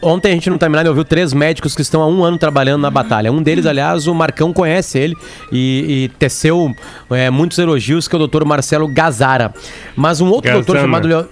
[0.04, 2.82] Ontem a gente não tá mirando, ouviu três médicos que estão há um ano trabalhando
[2.82, 3.32] na batalha.
[3.32, 5.16] Um deles, aliás, o Marcão conhece ele
[5.52, 6.76] e, e teceu
[7.10, 9.54] é, muitos elogios, que é o doutor Marcelo Gazara.
[9.96, 10.88] Mas um outro doutor Gazana.
[10.88, 11.08] chamado.
[11.08, 11.30] Leo-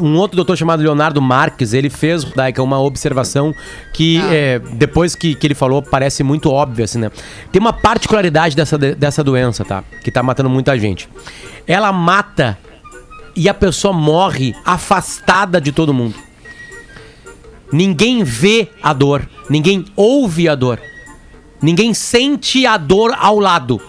[0.00, 3.52] Um outro doutor chamado Leonardo Marques, ele fez, Daica, uma observação
[3.92, 7.10] que é, depois que, que ele falou parece muito óbvio, assim, né?
[7.50, 9.82] Tem uma particularidade dessa, de- dessa doença, tá?
[10.04, 11.08] Que tá matando muita gente.
[11.66, 12.56] Ela mata
[13.34, 16.14] e a pessoa morre afastada de todo mundo.
[17.72, 20.80] Ninguém vê a dor, ninguém ouve a dor,
[21.60, 23.80] ninguém sente a dor ao lado.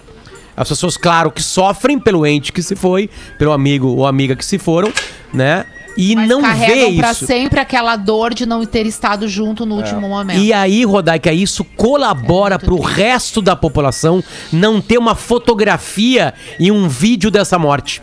[0.55, 4.43] As pessoas, claro, que sofrem pelo ente que se foi, pelo amigo ou amiga que
[4.43, 4.91] se foram,
[5.31, 5.65] né?
[5.95, 7.25] E Mas não vê carregam pra isso.
[7.25, 10.39] sempre aquela dor de não ter estado junto no último momento.
[10.39, 16.87] E aí, Rodaica, isso colabora pro resto da população não ter uma fotografia e um
[16.87, 18.01] vídeo dessa morte.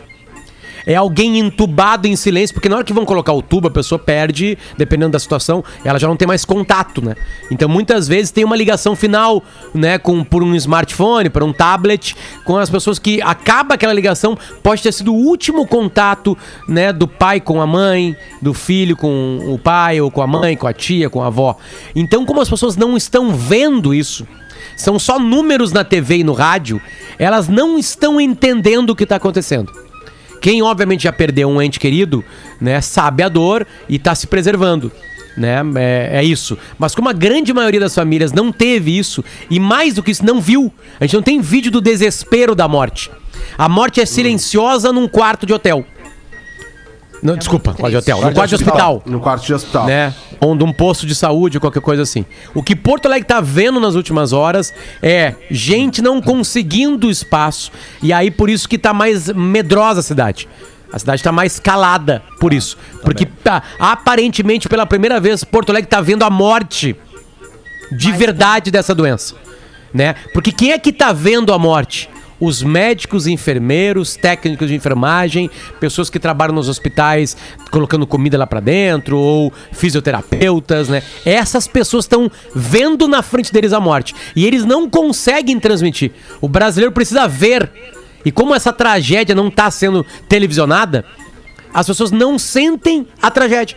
[0.87, 3.99] É alguém entubado em silêncio, porque na hora que vão colocar o tubo, a pessoa
[3.99, 7.15] perde, dependendo da situação, ela já não tem mais contato, né?
[7.51, 9.43] Então muitas vezes tem uma ligação final,
[9.73, 14.37] né, com, por um smartphone, por um tablet, com as pessoas que acaba aquela ligação,
[14.63, 16.37] pode ter sido o último contato,
[16.69, 20.57] né, do pai com a mãe, do filho com o pai, ou com a mãe,
[20.57, 21.57] com a tia, com a avó.
[21.95, 24.27] Então, como as pessoas não estão vendo isso,
[24.77, 26.81] são só números na TV e no rádio,
[27.19, 29.84] elas não estão entendendo o que está acontecendo.
[30.45, 32.23] Quem obviamente já perdeu um ente querido,
[32.61, 34.93] né, sabe a dor e tá se preservando.
[35.35, 35.57] Né?
[35.77, 36.59] É, é isso.
[36.79, 40.23] Mas como a grande maioria das famílias não teve isso, e mais do que isso,
[40.23, 43.11] não viu, a gente não tem vídeo do desespero da morte.
[43.57, 45.83] A morte é silenciosa num quarto de hotel.
[47.25, 48.21] Não, desculpa, quarto de hotel.
[48.21, 49.87] No quarto de hospital No quarto de hospital.
[49.87, 50.15] né?
[50.39, 52.27] Ou de um posto de saúde, qualquer coisa assim.
[52.55, 57.73] O que Porto Alegre tá vendo nas últimas horas é gente não conseguindo espaço.
[58.03, 60.47] E aí por isso que tá mais medrosa a cidade.
[60.93, 62.77] A cidade tá mais calada por isso.
[63.03, 66.95] Porque tá, aparentemente pela primeira vez Porto Alegre tá vendo a morte
[67.91, 69.35] de verdade dessa doença,
[69.95, 70.15] né?
[70.35, 72.11] Porque quem é que tá vendo a morte?
[72.41, 77.37] Os médicos, enfermeiros, técnicos de enfermagem, pessoas que trabalham nos hospitais
[77.71, 81.03] colocando comida lá pra dentro ou fisioterapeutas, né?
[81.25, 86.13] Essas pessoas estão vendo na frente deles a morte e eles não conseguem transmitir.
[86.41, 87.71] O brasileiro precisa ver.
[88.25, 91.05] E como essa tragédia não tá sendo televisionada,
[91.73, 93.77] as pessoas não sentem a tragédia.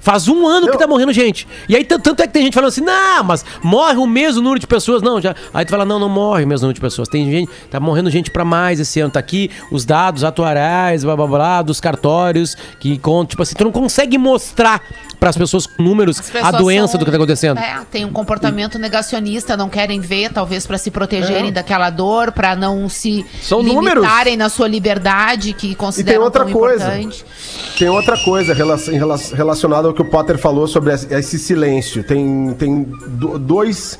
[0.00, 1.46] Faz um ano que tá morrendo gente.
[1.68, 4.58] E aí, tanto é que tem gente falando assim, não, mas morre o mesmo número
[4.58, 5.02] de pessoas.
[5.02, 5.34] Não, já.
[5.52, 7.08] Aí tu fala, não, não morre o mesmo número de pessoas.
[7.08, 9.12] Tem gente, tá morrendo gente pra mais esse ano.
[9.12, 13.64] Tá aqui os dados atuariais, blá blá blá, dos cartórios, que contam, tipo assim, tu
[13.64, 14.82] não consegue mostrar
[15.20, 17.58] pras pessoas com números As a pessoas doença são- do que tá acontecendo.
[17.58, 20.92] É, tem um comportamento negacionista, não querem ver, talvez para se É.
[20.92, 26.22] protegerem daquela dor, para não se São limitarem na sua liberdade, que E tem consideram
[26.24, 26.84] outra tão coisa.
[26.96, 27.24] importante.
[27.78, 28.54] Tem outra coisa
[29.34, 32.02] relacionada ao que o Potter falou sobre esse silêncio.
[32.02, 33.98] Tem, tem do- dois,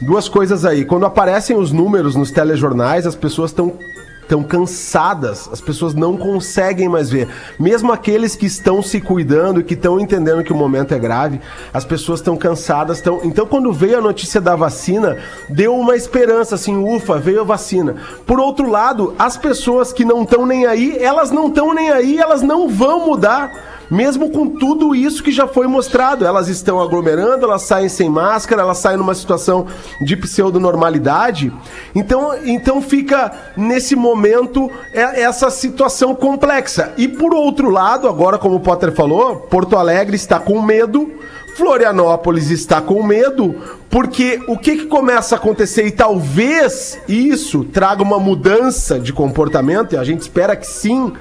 [0.00, 0.84] duas coisas aí.
[0.84, 3.74] Quando aparecem os números nos telejornais, as pessoas estão
[4.22, 7.28] estão cansadas, as pessoas não conseguem mais ver.
[7.58, 11.40] Mesmo aqueles que estão se cuidando e que estão entendendo que o momento é grave,
[11.72, 12.98] as pessoas estão cansadas.
[12.98, 13.20] Estão...
[13.24, 17.96] Então, quando veio a notícia da vacina, deu uma esperança, assim, ufa, veio a vacina.
[18.26, 22.18] Por outro lado, as pessoas que não estão nem aí, elas não estão nem aí,
[22.18, 23.71] elas não vão mudar.
[23.92, 28.62] Mesmo com tudo isso que já foi mostrado, elas estão aglomerando, elas saem sem máscara,
[28.62, 29.66] elas saem numa situação
[30.00, 31.52] de pseudonormalidade.
[31.94, 36.94] Então, então fica nesse momento é- essa situação complexa.
[36.96, 41.12] E por outro lado, agora como o Potter falou, Porto Alegre está com medo,
[41.54, 43.54] Florianópolis está com medo,
[43.90, 45.86] porque o que, que começa a acontecer?
[45.86, 51.12] E talvez isso traga uma mudança de comportamento, e a gente espera que sim.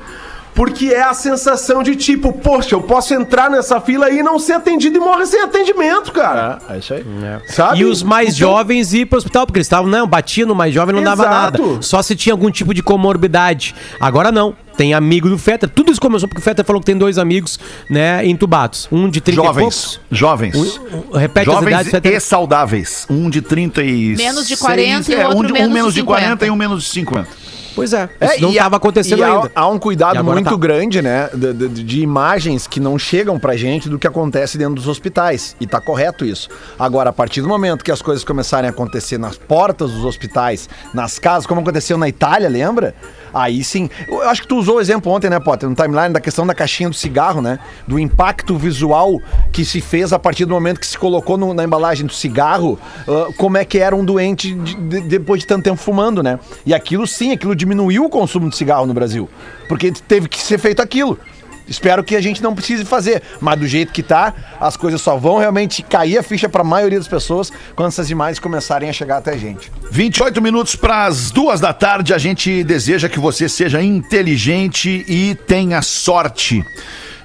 [0.54, 4.38] Porque é a sensação de tipo, poxa, eu posso entrar nessa fila aí e não
[4.38, 6.60] ser atendido e morrer sem atendimento, cara.
[6.70, 7.04] É, é isso aí.
[7.48, 7.80] Sabe?
[7.80, 10.74] E os mais Então- jovens ir pro hospital, porque eles estavam, não, batia no mais
[10.74, 11.62] jovem, não dava Exato.
[11.64, 11.82] nada.
[11.82, 13.74] Só se tinha algum tipo de comorbidade.
[14.00, 14.54] Agora não.
[14.78, 15.70] Tem amigo do Fetter.
[15.70, 17.60] Tudo isso começou porque o Fetter falou que tem dois amigos,
[17.90, 18.88] né, entubados.
[18.90, 19.62] Um de 30 e Jovens.
[19.62, 20.00] poucos.
[20.10, 20.56] Jovens.
[20.56, 23.06] Um- repete as Jovens idades, e saudáveis.
[23.10, 24.16] Um de 30 e...
[24.16, 26.22] Menos de 40 e é, outro um, de- um menos de menos de 50.
[26.22, 27.28] 40 e um menos de 50.
[27.76, 28.10] Pois é.
[28.20, 29.52] É, Isso não estava acontecendo há- ainda.
[29.56, 30.56] Há um cuidado muito tá.
[30.58, 34.76] grande, né, de, de- de imagens que não chegam pra gente do que acontece dentro
[34.76, 35.56] dos hospitais.
[35.60, 36.50] E tá correto isso.
[36.78, 40.68] Agora, a partir do momento que as coisas começarem a acontecer nas portas dos hospitais,
[40.94, 42.94] nas casas, como aconteceu na Itália, lembra?
[43.34, 43.89] Aí sim.
[44.08, 46.54] Eu acho que tu usou o exemplo ontem, né, Potter, no timeline da questão da
[46.54, 47.60] caixinha do cigarro, né?
[47.88, 51.63] Do impacto visual que se fez a partir do momento que se colocou no- na
[51.63, 55.63] embalagem do cigarro, ah, como é que era um doente de- de- depois de tanto
[55.63, 56.39] tempo fumando, né?
[56.65, 59.30] E aquilo sim, aquilo diminuiu o consumo de cigarro no Brasil.
[59.67, 61.17] Porque teve que ser feito aquilo.
[61.67, 65.17] Espero que a gente não precise fazer, mas do jeito que tá, as coisas só
[65.17, 68.93] vão realmente cair a ficha para a maioria das pessoas quando essas imagens começarem a
[68.93, 69.71] chegar até a gente.
[69.91, 72.13] 28 minutos para as duas da tarde.
[72.13, 76.63] A gente deseja que você seja inteligente e tenha sorte.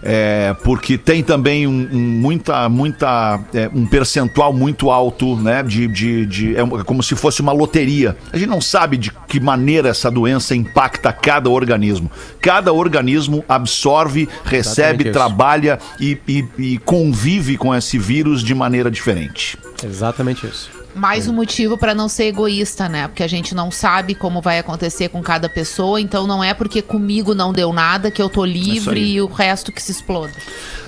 [0.09, 5.65] É, porque tem também um, um muita, muita, é, um percentual muito alto, né?
[5.65, 8.17] De, de, de- é é como se fosse uma loteria.
[8.33, 12.09] A gente não sabe de que maneira essa doença impacta cada organismo.
[12.41, 19.59] Cada organismo absorve, recebe, trabalha e, e- e convive com esse vírus de maneira diferente.
[19.85, 20.71] Exatamente isso.
[20.97, 23.07] Mais um motivo para não ser egoísta, né?
[23.07, 26.81] Porque a gente não sabe como vai acontecer com cada pessoa, então não é porque
[26.81, 29.13] comigo não deu nada que eu tô livre aí.
[29.13, 30.33] e o resto que se exploda.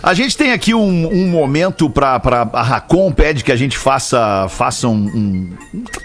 [0.00, 2.20] A gente tem aqui um, um momento para
[2.52, 5.50] a Racon pede que a gente faça, faça um, um,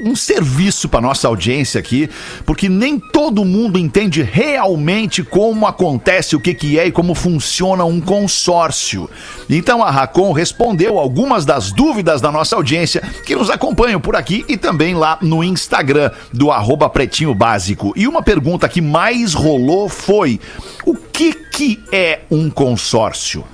[0.01, 2.09] um serviço para nossa audiência aqui,
[2.43, 7.85] porque nem todo mundo entende realmente como acontece, o que, que é e como funciona
[7.85, 9.07] um consórcio.
[9.47, 14.43] Então a Racon respondeu algumas das dúvidas da nossa audiência que nos acompanham por aqui
[14.49, 17.93] e também lá no Instagram do arroba Pretinho Básico.
[17.95, 20.39] E uma pergunta que mais rolou foi:
[20.83, 23.45] o que, que é um consórcio?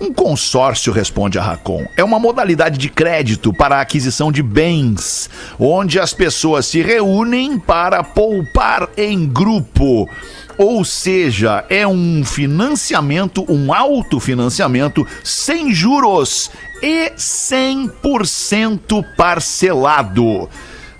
[0.00, 5.28] Um consórcio, responde a Racon, é uma modalidade de crédito para a aquisição de bens,
[5.58, 10.08] onde as pessoas se reúnem para poupar em grupo.
[10.56, 20.48] Ou seja, é um financiamento, um autofinanciamento sem juros e 100% parcelado.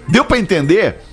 [0.09, 1.08] Deu para entender?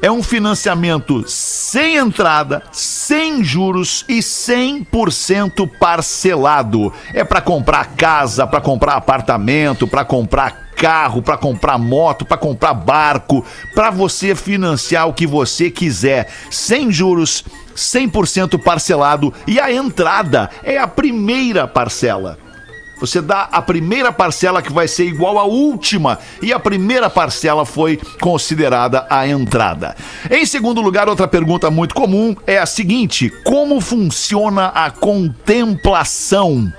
[0.00, 6.92] É um financiamento sem entrada, sem juros e 100% parcelado.
[7.12, 12.74] É para comprar casa, para comprar apartamento, para comprar carro, para comprar moto, para comprar
[12.74, 20.48] barco, para você financiar o que você quiser, sem juros, 100% parcelado e a entrada
[20.62, 22.38] é a primeira parcela.
[23.00, 27.64] Você dá a primeira parcela que vai ser igual à última, e a primeira parcela
[27.64, 29.96] foi considerada a entrada.
[30.30, 36.72] Em segundo lugar, outra pergunta muito comum é a seguinte: como funciona a contemplação?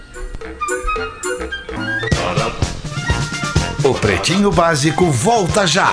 [3.85, 5.93] O Pretinho Básico volta já.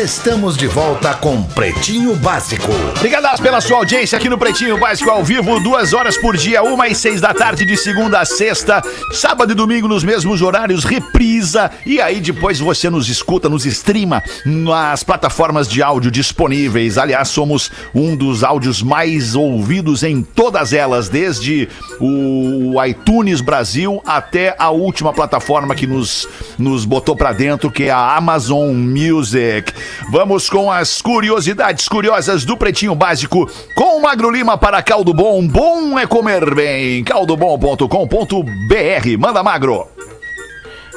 [0.00, 2.70] Estamos de volta com Pretinho Básico.
[2.96, 6.86] Obrigadas pela sua audiência aqui no Pretinho Básico ao vivo, duas horas por dia, uma
[6.86, 8.80] e seis da tarde, de segunda a sexta,
[9.12, 14.22] sábado e domingo nos mesmos horários, reprisa, e aí depois você nos escuta, nos streama
[14.46, 16.96] nas plataformas de áudio disponíveis.
[16.96, 24.54] Aliás, somos um dos áudios mais ouvidos em todas elas, desde o iTunes Brasil até
[24.60, 29.72] a última plataforma que nos, nos botou pra dentro, que é a Amazon Music.
[30.10, 35.46] Vamos com as curiosidades curiosas do Pretinho Básico com o Magro Lima para Caldo Bom.
[35.46, 37.04] Bom é comer bem.
[37.04, 39.18] caldobom.com.br.
[39.18, 39.86] Manda Magro.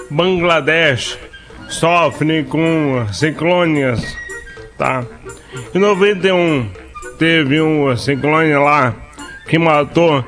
[0.09, 1.17] Bangladesh
[1.69, 4.17] sofre com ciclones,
[4.77, 5.03] tá?
[5.73, 6.69] Em 91
[7.17, 8.93] teve um ciclone lá
[9.47, 10.23] que matou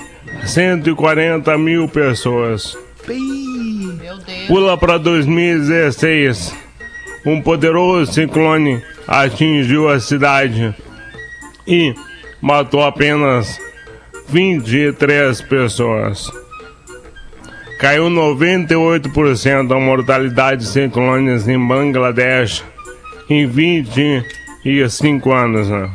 [0.46, 2.78] 140 mil pessoas.
[3.08, 4.48] Meu Deus.
[4.48, 6.63] Pula para 2016.
[7.26, 10.76] Um poderoso ciclone atingiu a cidade
[11.66, 11.94] e
[12.42, 13.60] matou apenas
[14.28, 16.30] 23 pessoas.
[17.80, 22.64] Caiu 98% a mortalidade de ciclones em Bangladesh
[23.30, 25.70] em 25 anos.
[25.70, 25.90] Né?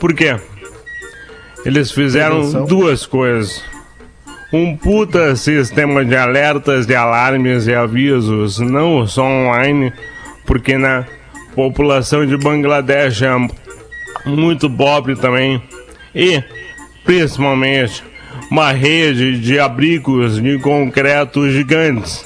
[0.00, 0.36] Por quê?
[1.64, 3.62] Eles fizeram duas coisas.
[4.52, 9.92] Um puta sistema de alertas, de alarmes e avisos, não só online,
[10.44, 11.04] porque na
[11.54, 13.34] população de Bangladesh é
[14.24, 15.60] muito pobre também.
[16.14, 16.42] E,
[17.04, 18.04] principalmente,
[18.50, 22.24] uma rede de abrigos de concreto gigantes.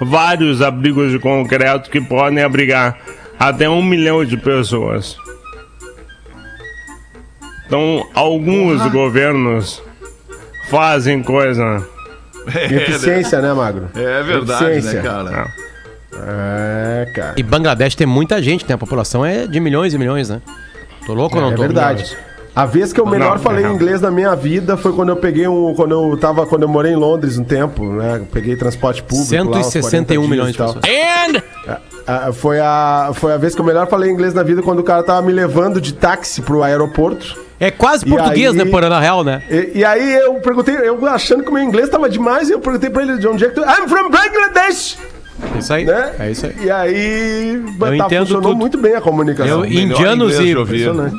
[0.00, 2.96] Vários abrigos de concreto que podem abrigar
[3.38, 5.16] até um milhão de pessoas.
[7.66, 9.82] Então, alguns governos
[10.70, 11.84] fazem coisa.
[12.46, 13.88] Eficiência, né, Magro?
[13.94, 15.02] É verdade, Eficiência.
[15.02, 15.46] né, cara?
[16.26, 17.34] É, cara.
[17.36, 18.74] E Bangladesh tem muita gente, né?
[18.74, 20.40] A população é de milhões e milhões, né?
[21.06, 21.62] Tô louco ou não É tô?
[21.62, 22.16] verdade.
[22.54, 23.74] A vez que eu melhor Não, falei não.
[23.74, 25.72] inglês na minha vida foi quando eu peguei um.
[25.74, 26.44] Quando eu tava.
[26.46, 28.16] Quando eu morei em Londres um tempo, né?
[28.16, 29.32] Eu Peguei transporte público.
[29.50, 30.84] lá, uns 161 40 milhões de e pessoas.
[32.06, 34.82] Ah, foi, a, foi a vez que eu melhor falei inglês na vida quando o
[34.82, 37.38] cara tava me levando de táxi pro aeroporto.
[37.60, 39.42] É quase português, aí- né, por na real, né?
[39.50, 42.58] E, e aí eu perguntei, eu achando que o meu inglês tava demais, e eu
[42.60, 43.60] perguntei pra ele de onde é que tu.
[43.60, 44.96] I'm from Bangladesh!
[45.54, 45.84] É isso aí.
[45.84, 46.12] Né?
[46.18, 46.54] É isso aí.
[46.62, 48.56] E aí tá, entendo funcionou tudo.
[48.56, 49.64] muito bem a comunicação.
[49.64, 50.54] Eu, indianos e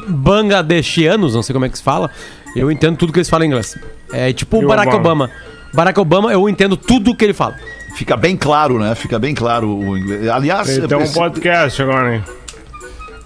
[0.07, 2.09] bangladeshianos, não sei como é que se fala,
[2.55, 3.77] eu entendo tudo que eles falam em inglês.
[4.11, 5.25] É tipo o E o Barack Obama?
[5.25, 5.31] Obama.
[5.73, 7.55] Barack Obama, eu entendo tudo que ele fala.
[7.95, 8.93] Fica bem claro, né?
[8.95, 10.27] Fica bem claro o inglês.
[10.27, 12.23] Aliás, tem um podcast agora, hein?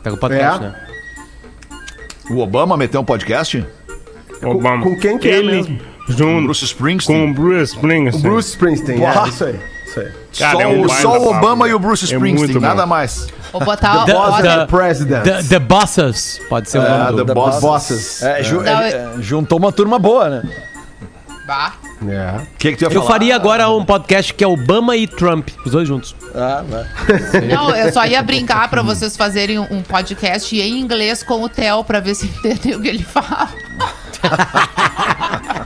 [0.04, 0.68] Tá com o podcast, É?
[0.68, 0.76] né?
[2.30, 3.66] O Obama meteu um podcast?
[4.44, 4.84] Obama.
[4.84, 5.80] com quem que é Ele, mesmo?
[6.10, 7.26] junto Bruce Springsteen?
[7.26, 8.22] com o Bruce Springsteen.
[8.22, 9.26] Bruce Springsteen, Uau.
[9.26, 9.60] é isso aí.
[9.86, 10.12] Isso aí.
[10.38, 11.38] Cara, só é um o, só o papo.
[11.38, 12.60] Obama e o Bruce É Springsteen, bom.
[12.60, 13.28] nada mais.
[13.52, 15.24] Vou botar The- bota- the- President.
[15.24, 17.26] The, the Bosses, pode ser o É, nome do...
[17.26, 17.62] The Bosses.
[17.62, 18.24] Bosses.
[18.24, 20.44] É, ju- é, é, juntou uma turma boa, né?
[21.46, 21.74] Bah.
[22.08, 22.42] É.
[22.42, 23.06] O que, que tu ia Eu falar?
[23.08, 26.16] faria agora um podcast que é Obama e Trump, os dois juntos.
[26.34, 26.86] Ah, vai.
[27.48, 31.84] Não, eu só ia brincar pra vocês fazerem um podcast em inglês com o Theo
[31.84, 33.50] pra ver se entendem o que ele fala.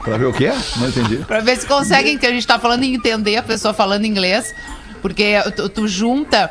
[0.04, 0.50] Pra ver o quê?
[0.76, 1.16] Não entendi.
[1.18, 4.54] Pra ver se conseguem, que a gente tá falando em entender a pessoa falando inglês.
[5.02, 6.50] Porque tu, tu junta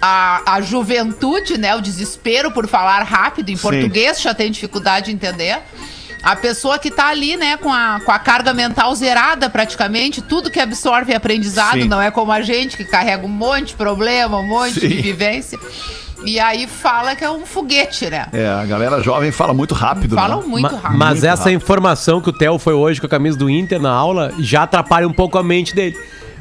[0.00, 1.74] a, a juventude, né?
[1.76, 3.50] O desespero por falar rápido.
[3.50, 5.58] Em português já tem dificuldade de entender.
[6.22, 10.50] A pessoa que tá ali, né, com a, com a carga mental zerada praticamente, tudo
[10.50, 11.88] que absorve é aprendizado, Sim.
[11.88, 15.00] não é como a gente que carrega um monte de problema, um monte de Sim.
[15.02, 15.58] vivência.
[16.24, 18.26] E aí fala que é um foguete, né?
[18.32, 20.46] É, a galera jovem fala muito rápido, Falam né?
[20.48, 20.98] muito Ma- rápido.
[20.98, 21.54] mas Muito essa rápido.
[21.56, 25.06] informação que o Theo foi hoje com a camisa do Inter na aula já atrapalha
[25.06, 25.96] um pouco a mente dele.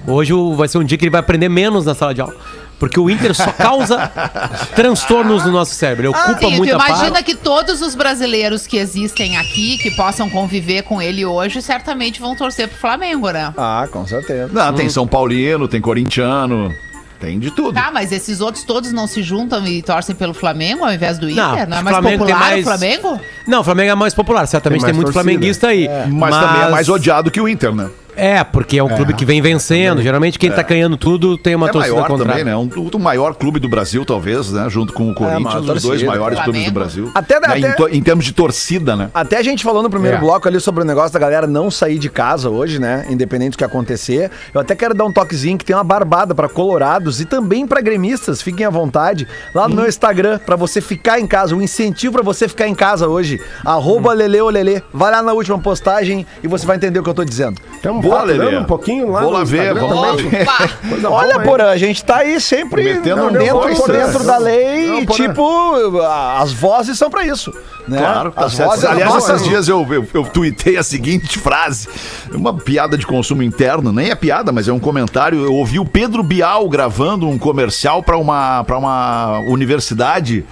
[0.08, 2.36] Hoje vai ser um dia que ele vai aprender menos na sala de aula.
[2.80, 4.12] Porque o Inter só causa
[4.76, 6.02] transtornos no nosso cérebro.
[6.04, 10.30] Ele ocupa Sim, tu muita imagina que todos os brasileiros que existem aqui, que possam
[10.30, 13.54] conviver com ele hoje, certamente vão torcer pro Flamengo, né?
[13.58, 14.50] Ah, com certeza.
[14.54, 16.72] Não, tem São Paulino, tem corintiano,
[17.20, 17.74] tem de tudo.
[17.74, 21.28] Tá, mas esses outros todos não se juntam e torcem pelo Flamengo ao invés do
[21.28, 21.44] Inter?
[21.44, 23.22] Não, Não, é o mais Flamengo popular mais- o Flamengo?
[23.48, 24.46] Não, o Flamengo é mais popular.
[24.46, 25.24] Certamente Tem tem, muito torcida.
[25.24, 25.90] flamenguista aí.
[26.12, 27.90] Mas, também é mais odiado que o Inter, né?
[28.18, 30.02] É, porque é um clube que vem vencendo.
[30.02, 32.44] Geralmente quem tá ganhando tudo tem uma É torcida maior contrária.
[32.44, 32.58] também, né?
[32.58, 34.68] Um, o maior clube do Brasil, talvez, né?
[34.70, 36.08] Junto com o Corinthians, maior os dois torcida.
[36.12, 36.72] maiores clubes do.
[36.72, 37.12] Brasil.
[37.14, 37.48] Até- Né?
[37.70, 39.10] até- Em, em termos de torcida, né?
[39.14, 40.20] Até a gente falou no primeiro É.
[40.20, 43.06] bloco ali sobre o negócio da galera não sair de casa hoje, né?
[43.10, 44.32] Independente do que acontecer.
[44.54, 47.82] Eu até quero dar um toquezinho que tem uma barbada pra colorados e também pra
[47.82, 48.42] gremistas.
[48.42, 49.28] Fiquem à vontade.
[49.54, 51.56] Lá no meu Instagram, pra você ficar em casa.
[51.56, 53.40] Um incentivo pra você ficar em casa hoje.
[53.66, 54.82] Arroba Leleolele.
[54.94, 57.60] Vai lá na última postagem e você vai entender o que eu tô dizendo.
[57.76, 58.58] Estamos Boa, faturando Lelê.
[58.58, 60.48] um pouquinho lá Vou lá ver, vamos lá ver.
[61.08, 61.40] Olha?
[61.40, 66.00] Porã, a gente tá aí sempre Metendo dentro, por dentro da lei Não, e, tipo,
[66.40, 67.54] as vozes são pra isso.
[67.88, 68.00] Né?
[68.00, 68.70] Claro, tá as certo.
[68.70, 71.88] vozes Aliás, esses dias eu, eu, eu tuitei a seguinte frase,
[72.34, 75.46] uma piada de consumo interno, nem é piada, mas é um comentário.
[75.46, 80.46] Eu ouvi o Pedro Bial gravando um comercial para uma, pra uma universidade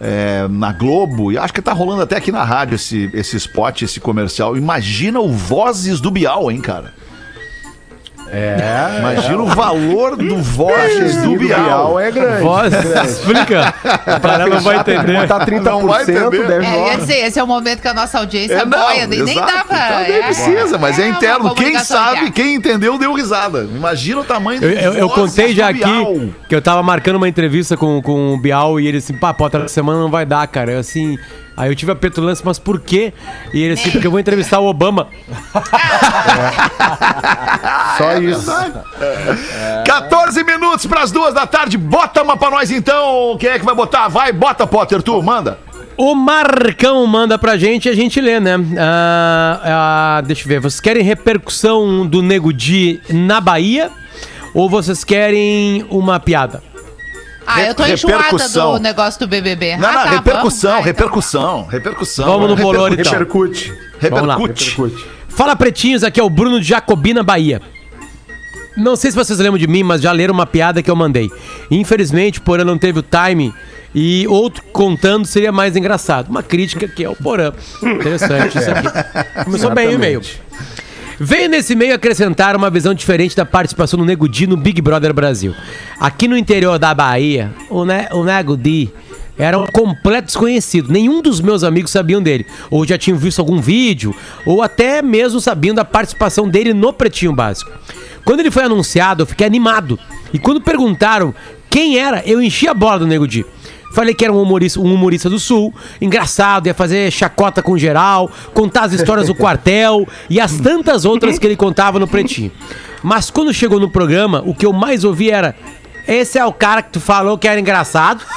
[0.00, 3.82] é, na Globo, e acho que tá rolando até aqui na rádio esse, esse spot,
[3.82, 4.56] esse comercial.
[4.56, 6.94] Imagina o Vozes do Bial, hein, cara?
[8.32, 8.98] É.
[8.98, 11.60] Imagina o valor do Vozes do do Bial.
[11.64, 12.42] Bial é grande.
[12.42, 12.72] Voz,
[13.06, 13.74] explica.
[14.06, 15.20] A galera não vai entender.
[15.20, 16.62] botar 30%, Não vai entender.
[16.64, 19.22] É, ia dizer, esse é o momento que a nossa audiência É, não, boia, nem,
[19.22, 19.52] nem exato.
[19.52, 19.86] dá pra...
[19.86, 21.54] Então, nem é, precisa, mas é, uma interno.
[21.54, 23.62] Quem sabe, quem entendeu, deu risada.
[23.62, 27.28] Imagina o tamanho Eu, eu- eu contei já do aqui que eu tava marcando uma
[27.28, 30.46] entrevista com, com o Bial e ele assim, pá, pô, outra semana não vai dar,
[30.46, 30.72] cara.
[30.72, 31.16] Eu assim.
[31.58, 33.12] Aí eu tive a petulância, mas por quê?
[33.52, 35.08] E ele assim, porque eu vou entrevistar o Obama.
[37.98, 38.48] Só isso.
[39.84, 41.76] 14 minutos pras duas da tarde.
[41.76, 43.36] Bota uma pra nós então.
[43.40, 44.06] Quem é que vai botar?
[44.06, 45.58] Vai, bota, Potter, tu, manda.
[45.96, 48.54] O Marcão manda pra gente e a gente lê, né?
[48.78, 50.60] Ah, ah, deixa eu ver.
[50.60, 53.90] Vocês querem repercussão do Nego Di na Bahia?
[54.54, 56.62] Ou vocês querem uma piada?
[57.50, 58.72] Ah, eu tô enjoada Repercussão.
[58.74, 59.78] do negócio do BBB.
[59.78, 60.64] Não, ah, não, tá, repercussão, vamos.
[60.64, 60.82] Ah, então.
[60.82, 62.26] repercussão, repercussão.
[62.26, 63.10] Vamos no bolor, então.
[63.10, 63.72] Repercute.
[64.02, 64.36] Vamos lá.
[64.36, 64.70] Repercute.
[64.70, 65.06] Repercute.
[65.28, 67.62] Fala pretinhos, aqui é o Bruno de Jacobina, Bahia.
[68.76, 71.30] Não sei se vocês lembram de mim, mas já leram uma piada que eu mandei.
[71.70, 73.52] Infelizmente, Porã não teve o time
[73.94, 76.28] e outro contando seria mais engraçado.
[76.28, 77.52] Uma crítica que é o Porã.
[77.82, 78.88] Interessante isso aqui.
[79.44, 80.20] Começou bem o e-mail.
[81.20, 85.12] Veio nesse meio acrescentar uma visão diferente da participação do Nego Di no Big Brother
[85.12, 85.52] Brasil.
[85.98, 88.88] Aqui no interior da Bahia, o, ne o Nego Di
[89.36, 90.92] era um completo desconhecido.
[90.92, 92.46] Nenhum dos meus amigos sabiam dele.
[92.70, 94.14] Ou já tinham visto algum vídeo,
[94.46, 97.70] ou até mesmo sabiam da participação dele no Pretinho Básico.
[98.24, 99.98] Quando ele foi anunciado, eu fiquei animado.
[100.32, 101.34] E quando perguntaram
[101.68, 103.44] quem era, eu enchi a bola do Nego Di.
[103.98, 108.30] Falei que era um humorista, um humorista do Sul, engraçado, ia fazer chacota com geral,
[108.54, 112.52] contar as histórias do quartel e as tantas outras que ele contava no Pretinho.
[113.02, 115.52] Mas quando chegou no programa, o que eu mais ouvi era:
[116.06, 118.24] Esse é o cara que tu falou que era engraçado?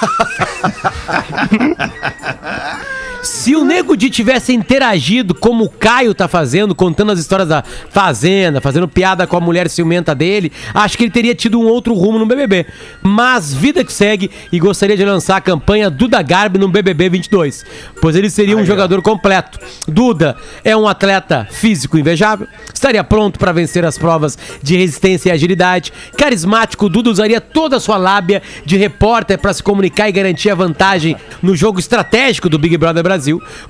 [3.24, 7.63] Se o Nego Di tivesse interagido como o Caio tá fazendo, contando as histórias da
[7.91, 11.93] Fazenda, fazendo piada com a mulher ciumenta dele, acho que ele teria tido um outro
[11.93, 12.65] rumo no BBB.
[13.03, 17.63] Mas vida que segue e gostaria de lançar a campanha Duda Garbi no BBB 22,
[18.01, 19.59] pois ele seria um jogador completo.
[19.88, 25.32] Duda é um atleta físico invejável, estaria pronto para vencer as provas de resistência e
[25.32, 25.93] agilidade.
[26.17, 30.55] Carismático, Duda usaria toda a sua lábia de repórter para se comunicar e garantir a
[30.55, 33.11] vantagem no jogo estratégico do Big Brother Brasil.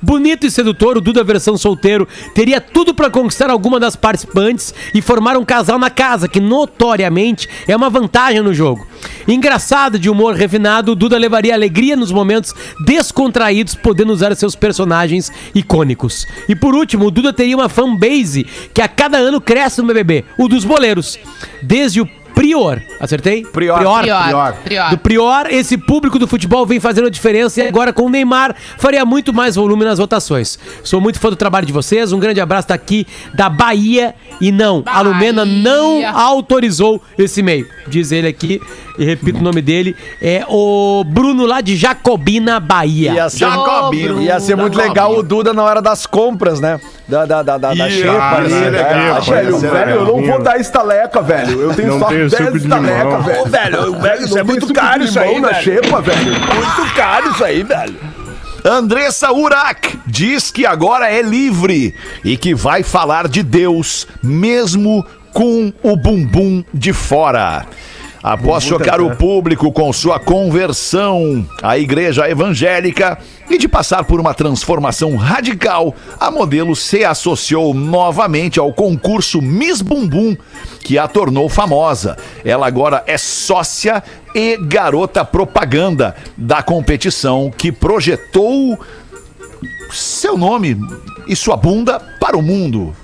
[0.00, 5.02] Bonito e sedutor, o Duda versão solteiro teria tudo para conquistar alguma das participantes e
[5.02, 8.86] formar um casal na casa, que notoriamente é uma vantagem no jogo.
[9.26, 15.30] Engraçado de humor refinado, o Duda levaria alegria nos momentos descontraídos, podendo usar seus personagens
[15.54, 16.26] icônicos.
[16.48, 20.24] E por último, o Duda teria uma fanbase que a cada ano cresce no BBB,
[20.38, 21.18] o dos boleiros.
[21.62, 22.82] Desde o Prior.
[22.98, 23.44] Acertei?
[23.44, 23.78] Prior.
[23.78, 24.02] Prior.
[24.02, 24.54] Prior.
[24.64, 24.90] Prior.
[24.90, 28.56] Do Prior, esse público do futebol vem fazendo a diferença e agora com o Neymar
[28.78, 30.58] faria muito mais volume nas votações.
[30.82, 34.82] Sou muito fã do trabalho de vocês, um grande abraço daqui da Bahia e não,
[34.86, 37.64] a Lumena não autorizou esse e-mail.
[37.86, 38.60] Diz ele aqui,
[38.98, 43.12] e repito o nome dele, é o Bruno lá de Jacobina, Bahia.
[43.12, 44.20] Ia ser, Jacobino.
[44.20, 46.80] ia ser muito legal o Duda na hora das compras, né?
[47.12, 48.70] Da, da, da, da, da xepa ali, ser né?
[48.70, 49.16] legal.
[49.16, 51.60] Ah, velho, Esse é velho, eu não vou dar estaleca, velho.
[51.60, 53.22] Eu tenho Não só tem 10 suco de estaleca, limão.
[53.22, 53.40] velho.
[53.42, 55.62] Ô, velho, velho, isso é muito de caro isso aí, na velho.
[55.62, 56.24] xepa, velho.
[56.32, 57.94] Muito caro isso aí, velho.
[58.64, 61.94] Andressa Urac diz que agora é livre
[62.24, 65.04] e que vai falar de Deus mesmo
[65.34, 67.66] com o bumbum de fora.
[68.22, 73.18] Após chocar o público com sua conversão à igreja evangélica
[73.50, 79.82] e de passar por uma transformação radical, a modelo se associou novamente ao concurso Miss
[79.82, 80.36] Bumbum,
[80.84, 82.16] que a tornou famosa.
[82.44, 84.00] Ela agora é sócia
[84.32, 88.78] e garota propaganda da competição que projetou
[89.90, 90.78] seu nome
[91.26, 92.94] e sua bunda para o mundo.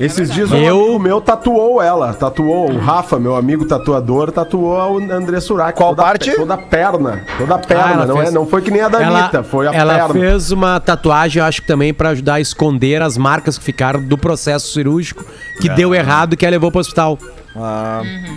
[0.00, 2.14] Esses dias um Eu- amigo meu tatuou ela.
[2.14, 5.76] Tatuou o Rafa, meu amigo tatuador, tatuou a André Surak.
[5.76, 6.34] Qual toda, a parte?
[6.34, 7.22] Toda a perna.
[7.36, 7.84] Toda a perna.
[7.84, 9.94] Ah, ela não, fez- é, não foi que nem a da Anitta, foi a ela
[9.94, 10.14] perna.
[10.14, 14.00] fez uma tatuagem, eu acho que também pra ajudar a esconder as marcas que ficaram
[14.02, 15.22] do processo cirúrgico
[15.60, 17.18] que deu errado e que ela levou pro hospital.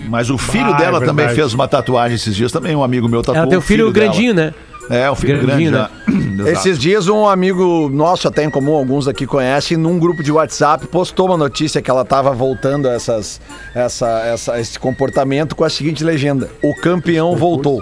[0.10, 3.08] Mas o filho Ah, dela é também fez uma tatuagem esses dias, também um amigo
[3.08, 3.38] meu tatuou.
[3.38, 4.08] ela tem o o filho, dela.
[4.08, 4.54] grandinho, né?
[4.90, 5.90] É, o filho grande, né?
[6.46, 10.88] Esses dias um amigo nosso, até em comum, alguns aqui conhecem, num grupo de WhatsApp,
[10.88, 13.40] postou uma notícia que ela tava voltando essas,
[13.74, 17.82] essa, essa, esse comportamento com a seguinte legenda: O campeão voltou.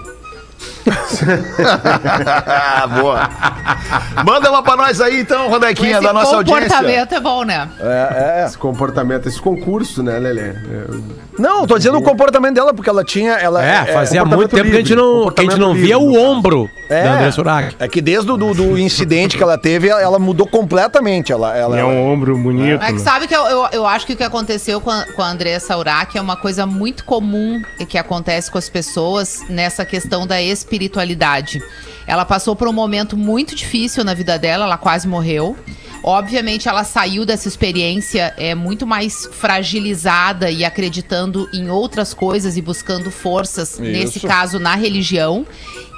[3.00, 3.28] Boa.
[4.24, 6.62] Manda uma pra nós aí então, Rodequinha, Esse da nossa audiência.
[6.68, 7.68] comportamento é bom, né?
[7.80, 8.44] É, é.
[8.46, 10.48] Esse comportamento, esse concurso, né, Lelê?
[10.48, 10.54] É,
[11.38, 13.32] Não, tô dizendo o comportamento dela, porque ela tinha.
[13.34, 15.68] Ela, É, fazia comportamento muito tempo que a gente livre, não, que a gente não
[15.68, 17.76] comportamento via livre, o ombro É, da André Surak.
[17.78, 21.32] é que desde o do, do incidente que ela teve, ela, mudou completamente.
[21.32, 22.82] Ela, ela, É um ombro bonito.
[22.82, 25.22] É que sabe que eu, eu, eu acho que o que aconteceu com a, com
[25.22, 30.26] a Andressa Urach é uma coisa muito comum que acontece com as pessoas nessa questão
[30.26, 31.60] da espiritualidade.
[32.06, 35.56] Ela passou por um momento muito difícil na vida dela, ela quase morreu.
[36.04, 42.62] Obviamente, ela saiu dessa experiência é muito mais fragilizada e acreditando em outras coisas e
[42.62, 45.46] buscando forças, nesse caso, na religião.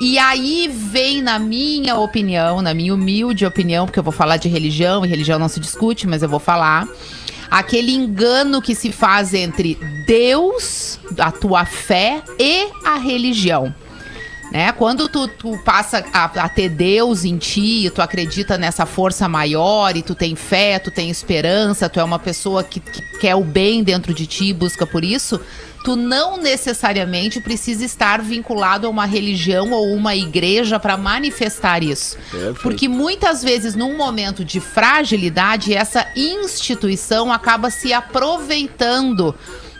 [0.00, 4.46] E aí vem, na minha opinião, na minha humilde opinião, porque eu vou falar de
[4.46, 6.86] religião, e religião não se discute, mas eu vou falar.
[7.50, 13.74] Aquele engano que se faz entre Deus, a tua fé e a religião
[14.54, 14.70] né?
[14.70, 19.96] Quando tu, tu passa a, a ter Deus em ti, tu acredita nessa força maior
[19.96, 23.42] e tu tem fé, tu tem esperança, tu é uma pessoa que, que quer o
[23.42, 25.40] bem dentro de ti e busca por isso,
[25.84, 32.16] tu não necessariamente precisa estar vinculado a uma religião ou uma igreja para manifestar isso.
[32.62, 39.34] Porque muitas vezes, num momento de fragilidade, essa instituição acaba se aproveitando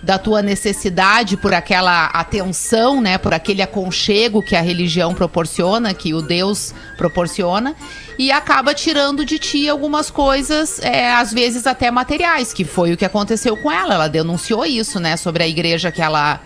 [0.05, 6.12] da tua necessidade por aquela atenção, né, por aquele aconchego que a religião proporciona, que
[6.12, 7.74] o Deus proporciona,
[8.18, 12.96] e acaba tirando de ti algumas coisas, é, às vezes até materiais, que foi o
[12.96, 13.94] que aconteceu com ela.
[13.94, 16.40] Ela denunciou isso, né, sobre a igreja que ela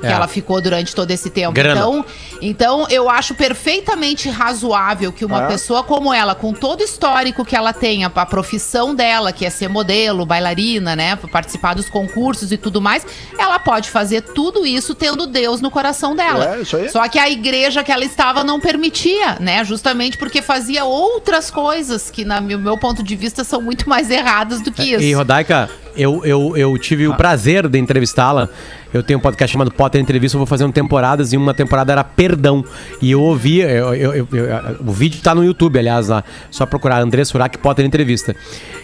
[0.00, 0.12] que É.
[0.12, 1.52] ela ficou durante todo esse tempo.
[1.52, 1.80] Grana.
[1.80, 2.04] Então,
[2.42, 7.54] então, eu acho perfeitamente razoável que uma pessoa como ela, com todo o histórico que
[7.54, 11.16] ela tem, a, a profissão dela, que é ser modelo, bailarina, né?
[11.16, 13.06] Participar dos concursos e tudo mais,
[13.38, 16.56] ela pode fazer tudo isso tendo Deus no coração dela.
[16.56, 16.88] É, isso aí.
[16.88, 19.64] Só que a igreja que ela estava não permitia, né?
[19.64, 24.10] Justamente porque fazia outras coisas que, no meu, meu ponto de vista, são muito mais
[24.10, 25.02] erradas do que isso.
[25.02, 28.48] E Rodaica, eu, eu, eu tive o prazer de entrevistá-la.
[28.92, 32.02] Eu tenho um podcast chamado Potter Entrevista, eu vou fazendo temporadas e uma temporada era
[32.02, 32.64] Perdão.
[33.00, 36.24] E eu ouvi, eu- eu- eu- eu- o vídeo tá no YouTube, aliás, lá.
[36.50, 38.34] Só procurar André Surak Potter Entrevista.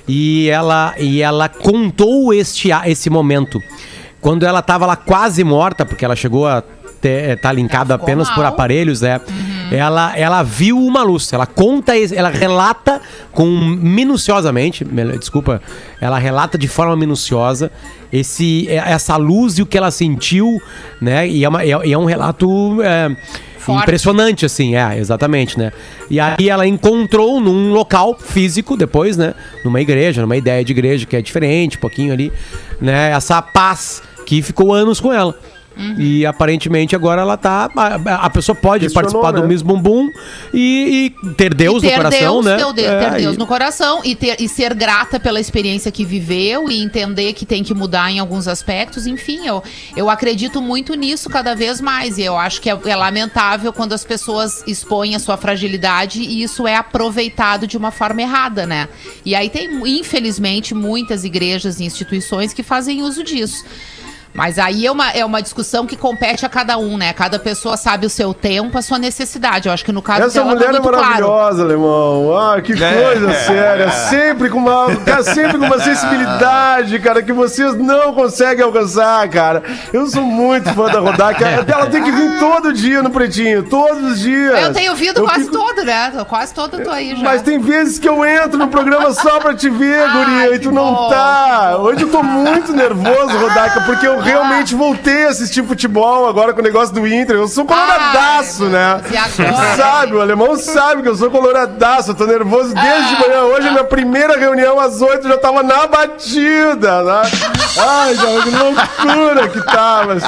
[0.07, 3.61] E ela, e ela contou este, a- esse momento.
[4.21, 6.63] Quando ela tava lá quase morta, porque ela chegou a
[7.03, 8.47] estar tá linkada apenas por mal.
[8.53, 9.21] aparelhos, é.
[9.71, 11.33] Ela, ela viu uma luz.
[11.33, 13.01] Ela conta, ela relata
[13.33, 14.85] com minuciosamente,
[15.19, 15.61] desculpa,
[16.01, 17.71] ela relata de forma minuciosa
[18.13, 20.61] esse, é- essa luz e o que ela sentiu,
[21.01, 21.27] né?
[21.29, 23.17] E é, uma- é- e é um relato é,
[23.83, 25.73] impressionante, assim, é, exatamente, né?
[26.09, 29.35] E aí ela encontrou num local físico, depois, né?
[29.65, 32.33] Numa igreja, numa ideia de igreja que é diferente, um pouquinho ali,
[32.81, 33.11] né?
[33.11, 35.37] Essa paz que ficou anos com ela.
[35.99, 37.71] E aparentemente agora ela tá.
[37.77, 39.49] A, a pessoa pode Questionou, participar do né?
[39.49, 40.11] Miss Bumbum
[40.53, 42.57] e, e ter Deus E no ter coração, Deus, né?
[42.57, 45.93] Ter, Deus, É, ter Deus e- no coração e, ter, e ser grata pela experiência
[45.93, 49.07] que viveu e entender que tem que mudar em alguns aspectos.
[49.07, 49.63] Enfim, eu,
[49.95, 52.17] eu acredito muito nisso cada vez mais.
[52.17, 56.43] E eu acho que é, é lamentável quando as pessoas expõem a sua fragilidade e
[56.43, 58.89] isso é aproveitado de uma forma errada, né?
[59.25, 59.69] E aí tem,
[59.99, 63.65] infelizmente, muitas igrejas e instituições que fazem uso disso.
[64.37, 67.13] Mas aí é uma, é uma discussão que compete a cada um, né?
[67.15, 69.67] Cada pessoa sabe o seu tempo, a sua necessidade.
[69.69, 71.03] Eu acho que no caso Essa dela mulher tá é muito claro.
[71.05, 72.37] maravilhosa, alemão.
[72.39, 73.91] Ah, que coisa séria.
[73.91, 79.63] Sempre com uma, cara, sempre com uma sensibilidade, cara, que vocês não conseguem alcançar, cara.
[79.93, 81.47] Eu sou muito fã da Rodaica.
[81.67, 84.61] Ela tem que vir todo dia no Pretinho, todos os dias.
[84.63, 86.13] Eu tenho ouvido Eu quase fico- todo, né?
[86.29, 87.23] Quase todo eu tô aí já.
[87.23, 90.59] Mas tem vezes que eu entro no programa só pra te ver, Ai, guria, e
[90.59, 91.77] tu não bom, tá.
[91.79, 96.61] Hoje eu tô muito nervoso, Rodaica, porque eu realmente voltei a assistir futebol agora com
[96.61, 97.37] o negócio do Inter.
[97.37, 99.01] Eu sou coloradaço, Ai, né?
[99.39, 99.77] agora?
[99.77, 102.11] Sabe, o alemão sabe que eu sou coloradaço.
[102.11, 103.43] Eu tô nervoso desde de manhã.
[103.43, 107.23] Hoje, a minha primeira reunião às oito, eu já tava na batida, né?
[107.79, 110.27] Ai, já, que loucura que tava, assim.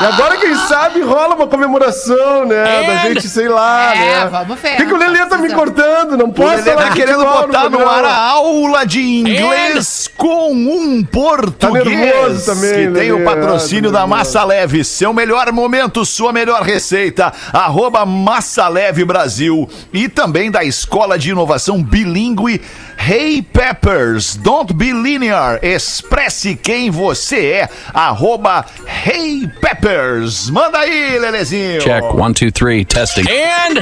[0.00, 2.82] E agora, quem sabe, rola uma comemoração, né?
[2.86, 4.28] Da gente, sei lá, É, né?
[4.30, 4.76] vamos ver.
[4.76, 6.16] Por que, o Lelê tá me cortando?
[6.16, 7.96] Não posso falar tá querendo futebol botar no programa.
[7.98, 11.84] ar a aula de inglês com um português.
[11.86, 14.84] nervoso também, que tem o patrocínio da Massa Leve.
[14.84, 17.32] Seu melhor momento, sua melhor receita.
[17.52, 19.68] Arroba Massa Leve Brasil.
[19.92, 22.60] E também da Escola de Inovação Bilingue
[22.98, 24.36] Hey Peppers.
[24.36, 25.58] Don't be linear.
[25.62, 27.68] Expresse quem você é.
[27.92, 28.64] Arroba
[29.06, 30.50] Hey Peppers.
[30.50, 31.80] Manda aí, Lelezinho.
[31.80, 33.24] Check one, two, three, testing.
[33.28, 33.80] And,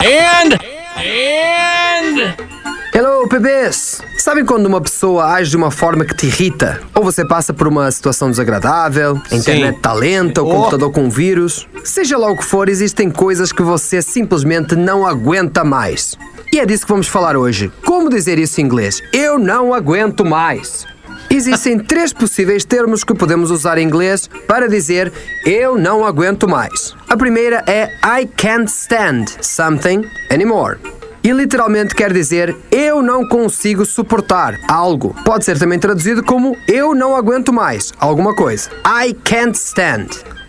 [0.00, 0.58] and,
[0.96, 2.54] and.
[2.94, 4.00] Hello, bebês!
[4.24, 6.80] Sabem quando uma pessoa age de uma forma que te irrita?
[6.94, 11.68] Ou você passa por uma situação desagradável, a internet está lenta, o computador com vírus?
[11.84, 16.16] Seja lá o que for, existem coisas que você simplesmente não aguenta mais.
[16.50, 17.70] E é disso que vamos falar hoje.
[17.84, 19.02] Como dizer isso em inglês?
[19.12, 20.86] Eu não aguento mais.
[21.28, 25.12] Existem três possíveis termos que podemos usar em inglês para dizer
[25.44, 26.96] eu não aguento mais.
[27.10, 30.02] A primeira é I can't stand something
[30.32, 30.78] anymore.
[31.24, 35.16] E literalmente quer dizer eu não consigo suportar algo.
[35.24, 38.68] Pode ser também traduzido como eu não aguento mais alguma coisa.
[38.86, 40.08] I can't stand.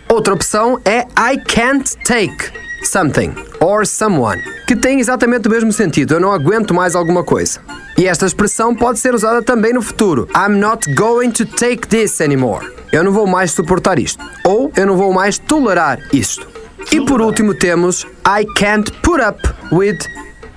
[0.10, 2.52] Outra opção é I can't take
[2.84, 6.16] something or someone, que tem exatamente o mesmo sentido.
[6.16, 7.62] Eu não aguento mais alguma coisa.
[7.98, 10.28] E esta expressão pode ser usada também no futuro.
[10.36, 12.70] I'm not going to take this anymore.
[12.92, 14.24] Eu não vou mais suportar isto.
[14.44, 16.46] Ou eu não vou mais tolerar isto.
[16.92, 19.40] E por último temos I can't put up
[19.72, 19.98] with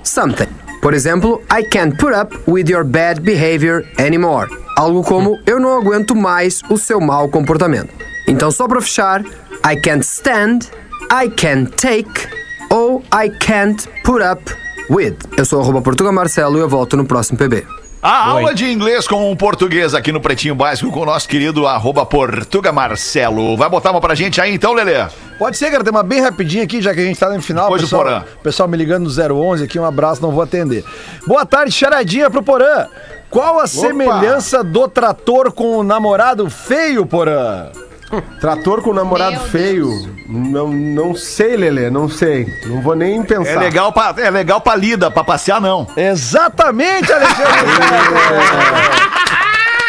[0.09, 0.49] something.
[0.81, 4.49] Por exemplo, I can't put up with your bad behavior anymore.
[4.77, 7.93] Algo como eu não aguento mais o seu mau comportamento.
[8.29, 9.23] Então, só para fechar,
[9.65, 10.71] I can't stand,
[11.11, 12.29] I can't take
[12.71, 14.43] ou I can't put up
[14.91, 15.17] with.
[15.37, 17.67] Eu sou arroba Portuga Marcelo e eu volto no próximo PB.
[18.11, 21.67] A aula de inglês com o português aqui no Pretinho Básico com o nosso querido
[21.67, 23.55] arroba Portuga Marcelo.
[23.55, 25.07] Vai botar uma pra gente aí então, Lelê?
[25.39, 27.69] Pode ser, cara, tem uma bem rapidinha aqui, já que a gente tá no final.
[27.69, 28.25] Pois o pessoal, Porã.
[28.43, 30.87] pessoal me ligando no 011 aqui, um abraço, não vou atender.
[31.27, 32.87] Boa tarde, charadinha pro Porã.
[33.29, 37.67] Qual a semelhança do trator com o namorado feio, Porã?
[38.41, 40.17] Trator com namorado Meu feio.
[40.29, 42.47] Não, não sei, Lelê, não sei.
[42.67, 43.53] Não vou nem pensar.
[43.53, 45.87] É legal pra, é legal pra lida, pra passear não.
[45.97, 47.53] Exatamente, Alexandre!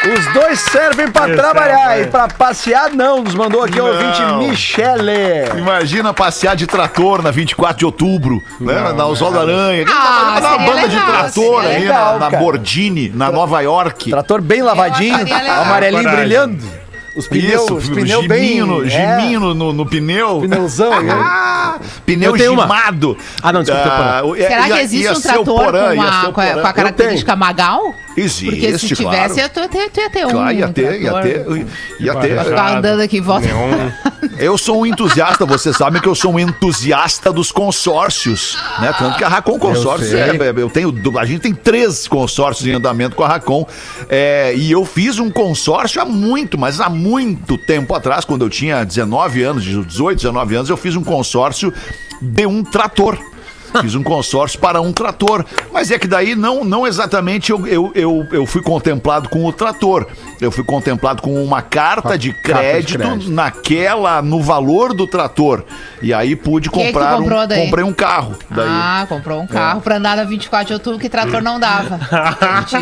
[0.01, 3.91] Os dois servem pra trabalhar e pra passear não, nos mandou aqui o Não.
[3.91, 5.57] ouvinte Michele.
[5.57, 8.93] Imagina passear de trator na 24 de outubro, né?
[8.93, 9.85] Na Oswaldo Aranha.
[9.89, 12.39] Ah, uma seria banda de legal, trator seria ali legal, na, na.
[12.39, 14.09] Bordini, na Nova York.
[14.09, 15.17] Trator bem lavadinho,
[15.61, 16.78] amarelinho brilhando.
[17.15, 18.61] Os pneus, Isso, os pneus bem...
[18.61, 20.41] no, é, giminho no, no, no pneu.
[20.41, 21.11] Pneuzão, né?
[21.11, 22.63] Ah, pneu Eu tenho uma.
[22.63, 23.17] gimado.
[23.41, 26.09] Ah, não, desculpa, Ah, ia- Será que ia- existe ia um trator Porã, com, ia
[26.09, 27.93] a, com, a, com a característica Magal?
[28.17, 29.03] Existe, Porque se tivesse,
[29.35, 29.37] claro.
[29.37, 30.31] ia ter, ter, ter, ter um.
[30.31, 31.45] Claro, ia ter, ia ter,
[31.99, 32.37] ia ter.
[32.39, 33.47] Andando aqui em volta.
[34.37, 38.93] Eu sou um entusiasta, vocês sabem que eu sou um entusiasta dos consórcios, né?
[38.97, 40.19] Tanto que a Racon Consórcios, sei.
[40.19, 43.65] é, é, eu tenho, a gente tem três consórcios em andamento com a Racon,
[44.09, 48.49] é, e eu fiz um consórcio há muito, mas há muito tempo atrás, quando eu
[48.49, 51.73] tinha 19 anos, 18, 19 anos, eu fiz um consórcio
[52.21, 53.17] de um trator.
[53.81, 55.45] Fiz um consórcio para um trator.
[55.71, 59.51] Mas é que daí não, não exatamente eu, eu, eu, eu fui contemplado com o
[59.53, 60.07] trator.
[60.41, 62.43] Eu fui contemplado com uma carta de Carta de
[62.93, 63.31] crédito, crédito.
[63.31, 65.63] naquela, no valor do trator.
[66.01, 67.65] E aí pude Que que tu comprar comprou um, daí?
[67.65, 68.35] comprei um carro.
[68.49, 68.67] Daí.
[68.69, 71.99] Ah, comprou um carro pra andar na 24 de outubro que trator não dava.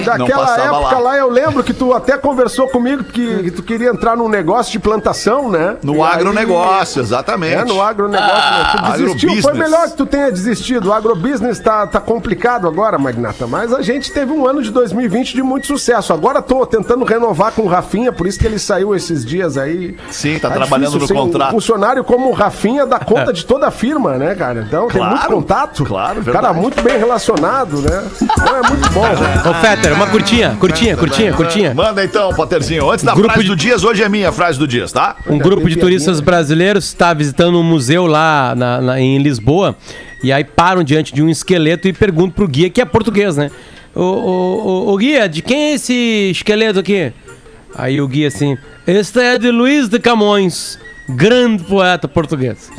[0.06, 1.00] Daquela passava época lá.
[1.12, 1.18] lá.
[1.18, 4.80] eu lembro que tu até conversou comigo que, que tu queria entrar num negócio de
[4.80, 5.78] plantação, né?
[5.84, 7.56] No E aí- agronegócio, exatamente.
[7.56, 8.36] É, no agronegócio.
[8.36, 8.72] né?
[8.72, 10.77] Tu desistiu, foi melhor que tu tenha desistido.
[10.86, 13.48] O agrobusiness tá, tá complicado agora, Magnata.
[13.48, 16.14] Mas a gente teve um ano de 2020 de muito sucesso.
[16.14, 19.96] Agora tô tentando renovar com o Rafinha, por isso que ele saiu esses dias aí.
[20.12, 21.52] Sim, tá trabalhando no ser um contrato.
[21.52, 24.64] funcionário como o Rafinha dá conta de toda a firma, né, cara?
[24.68, 25.84] Então tem Claro, muito contato.
[25.86, 26.60] claro, Cara verdade.
[26.60, 28.04] muito bem relacionado, né?
[28.22, 29.02] Então é muito bom.
[29.50, 31.74] Ô, Fetter, uma curtinha, curtinha, curtinha, curtinha.
[31.74, 32.90] Manda então, Potterzinho.
[32.90, 35.16] Antes da Grupo frase de- do Dias, hoje é minha frase do Dias, tá?
[35.28, 39.76] Um grupo de turistas brasileiros está visitando um museu lá na- na- em Lisboa
[40.24, 43.52] e aí param diante de um esqueleto e perguntam pro guia, que é português, né?
[43.96, 47.12] O, guia, de quem é esse esqueleto aqui?
[47.76, 52.72] Aí o guia assim, este é de Luiz de Camões, grande poeta português.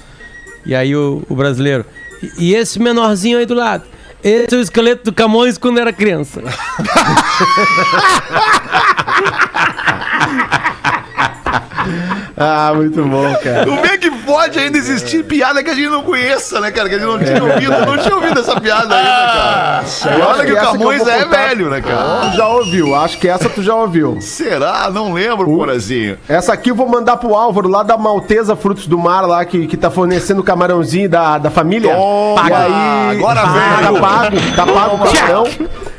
[0.65, 1.85] E aí o, o brasileiro,
[2.23, 3.85] e, e esse menorzinho aí do lado?
[4.23, 6.43] Esse é o esqueleto do Camões quando era criança.
[12.39, 13.65] Ah, muito bom, cara.
[13.65, 16.89] Como é que pode ainda existir piada que a gente não conheça, né, cara?
[16.89, 17.73] Que a gente não tinha ouvido.
[17.73, 19.85] Eu não tinha ouvido essa piada ainda, cara.
[20.17, 22.31] E olha que o Camões vou é velho, né, cara?
[22.31, 24.19] Tu já ouviu, acho que essa tu já ouviu.
[24.21, 24.91] Será?
[24.91, 26.19] Não lembro, Porazinho.
[26.29, 29.67] Essa aqui eu vou mandar pro Álvaro, lá da Maltesa Frutos do Mar, lá que,
[29.67, 31.95] que tá fornecendo o camarãozinho da, da família.
[31.95, 33.95] Toma, e aí, agora Ah, veio.
[33.95, 35.45] Tá pago, tá pago o camarão.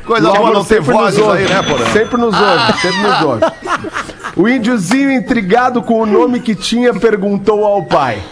[0.06, 1.84] Coisa boa não ter vozes aí, né, Porã?
[1.92, 3.40] Sempre nos ouve, sempre nos ouve.
[4.40, 8.22] O índiozinho, intrigado com o nome que tinha, perguntou ao pai: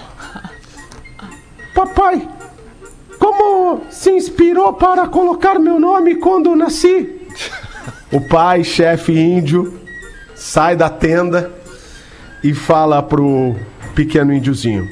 [1.75, 2.27] Papai,
[3.19, 7.29] como se inspirou para colocar meu nome quando nasci?
[8.11, 9.79] O pai, chefe índio,
[10.35, 11.53] sai da tenda
[12.43, 13.55] e fala pro
[13.95, 14.89] pequeno índiozinho: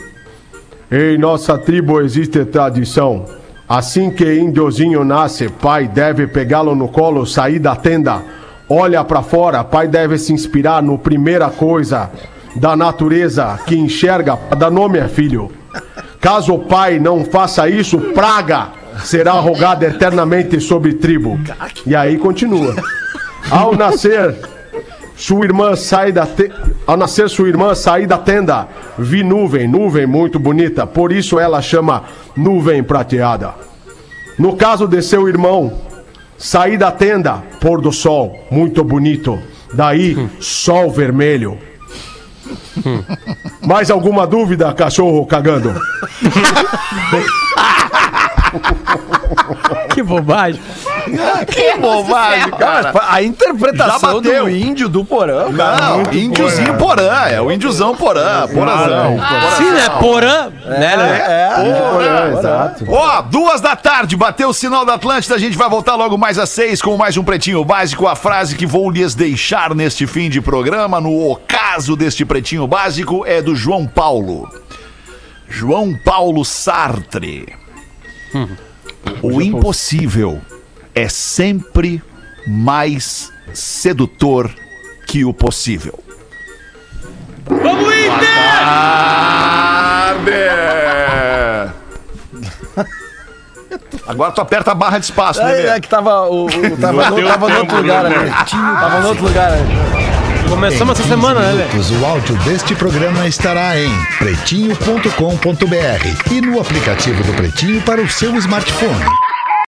[0.92, 3.24] Em nossa tribo existe tradição.
[3.66, 8.22] Assim que índiozinho nasce, pai deve pegá-lo no colo, sair da tenda,
[8.68, 12.10] olha pra fora, pai deve se inspirar no primeira coisa
[12.56, 15.50] da natureza que enxerga, dar nome a filho.
[16.20, 18.68] Caso o pai não faça isso, praga
[19.04, 21.38] será rogada eternamente sobre tribo.
[21.86, 22.74] E aí continua.
[23.50, 24.34] Ao nascer,
[25.14, 26.50] sua irmã sai da te...
[26.86, 31.60] Ao nascer sua irmã sair da tenda, vi nuvem, nuvem muito bonita, por isso ela
[31.60, 32.04] chama
[32.36, 33.54] nuvem prateada.
[34.38, 35.72] No caso de seu irmão,
[36.38, 39.38] sair da tenda, pôr do sol, muito bonito.
[39.72, 41.58] Daí, sol vermelho.
[43.66, 45.74] Mais alguma dúvida, cachorro cagando?
[49.94, 50.60] que bobagem.
[51.48, 52.92] Que bobagem, cara.
[53.08, 54.44] A interpretação Já bateu.
[54.44, 55.76] do índio do Porã, cara.
[55.76, 57.28] Não, índiozinho Porã.
[57.28, 58.46] É o índiozão Porã.
[58.48, 59.18] Porãzão.
[59.56, 59.88] Sim, né?
[60.00, 60.96] Porã, né?
[60.96, 61.24] né?
[61.26, 62.84] É, exato.
[62.88, 66.38] Ó, duas da tarde, bateu o sinal da Atlântida, a gente vai voltar logo mais
[66.38, 70.28] às seis com mais um Pretinho Básico, a frase que vou lhes deixar neste fim
[70.28, 74.48] de programa, no ocaso deste Pretinho Básico, é do João Paulo.
[75.48, 77.65] João Paulo Sartre.
[79.22, 80.40] O impossível
[80.94, 82.02] é sempre
[82.46, 84.50] mais sedutor
[85.06, 85.98] que o possível.
[87.46, 88.26] Vamos, Inter!
[89.96, 90.32] Tarde!
[94.06, 95.50] Agora tu aperta a barra de espaço, né?
[95.52, 95.80] É, é Lelê?
[95.80, 98.16] que tava, o, o- tava, no, tava no outro lugar né?
[98.16, 98.30] ali.
[98.50, 100.15] Tava no outro lugar ali.
[100.48, 107.22] Começamos essa semana, né, minutos, o áudio deste programa estará em pretinho.com.br e no aplicativo
[107.24, 109.25] do Pretinho para o seu smartphone.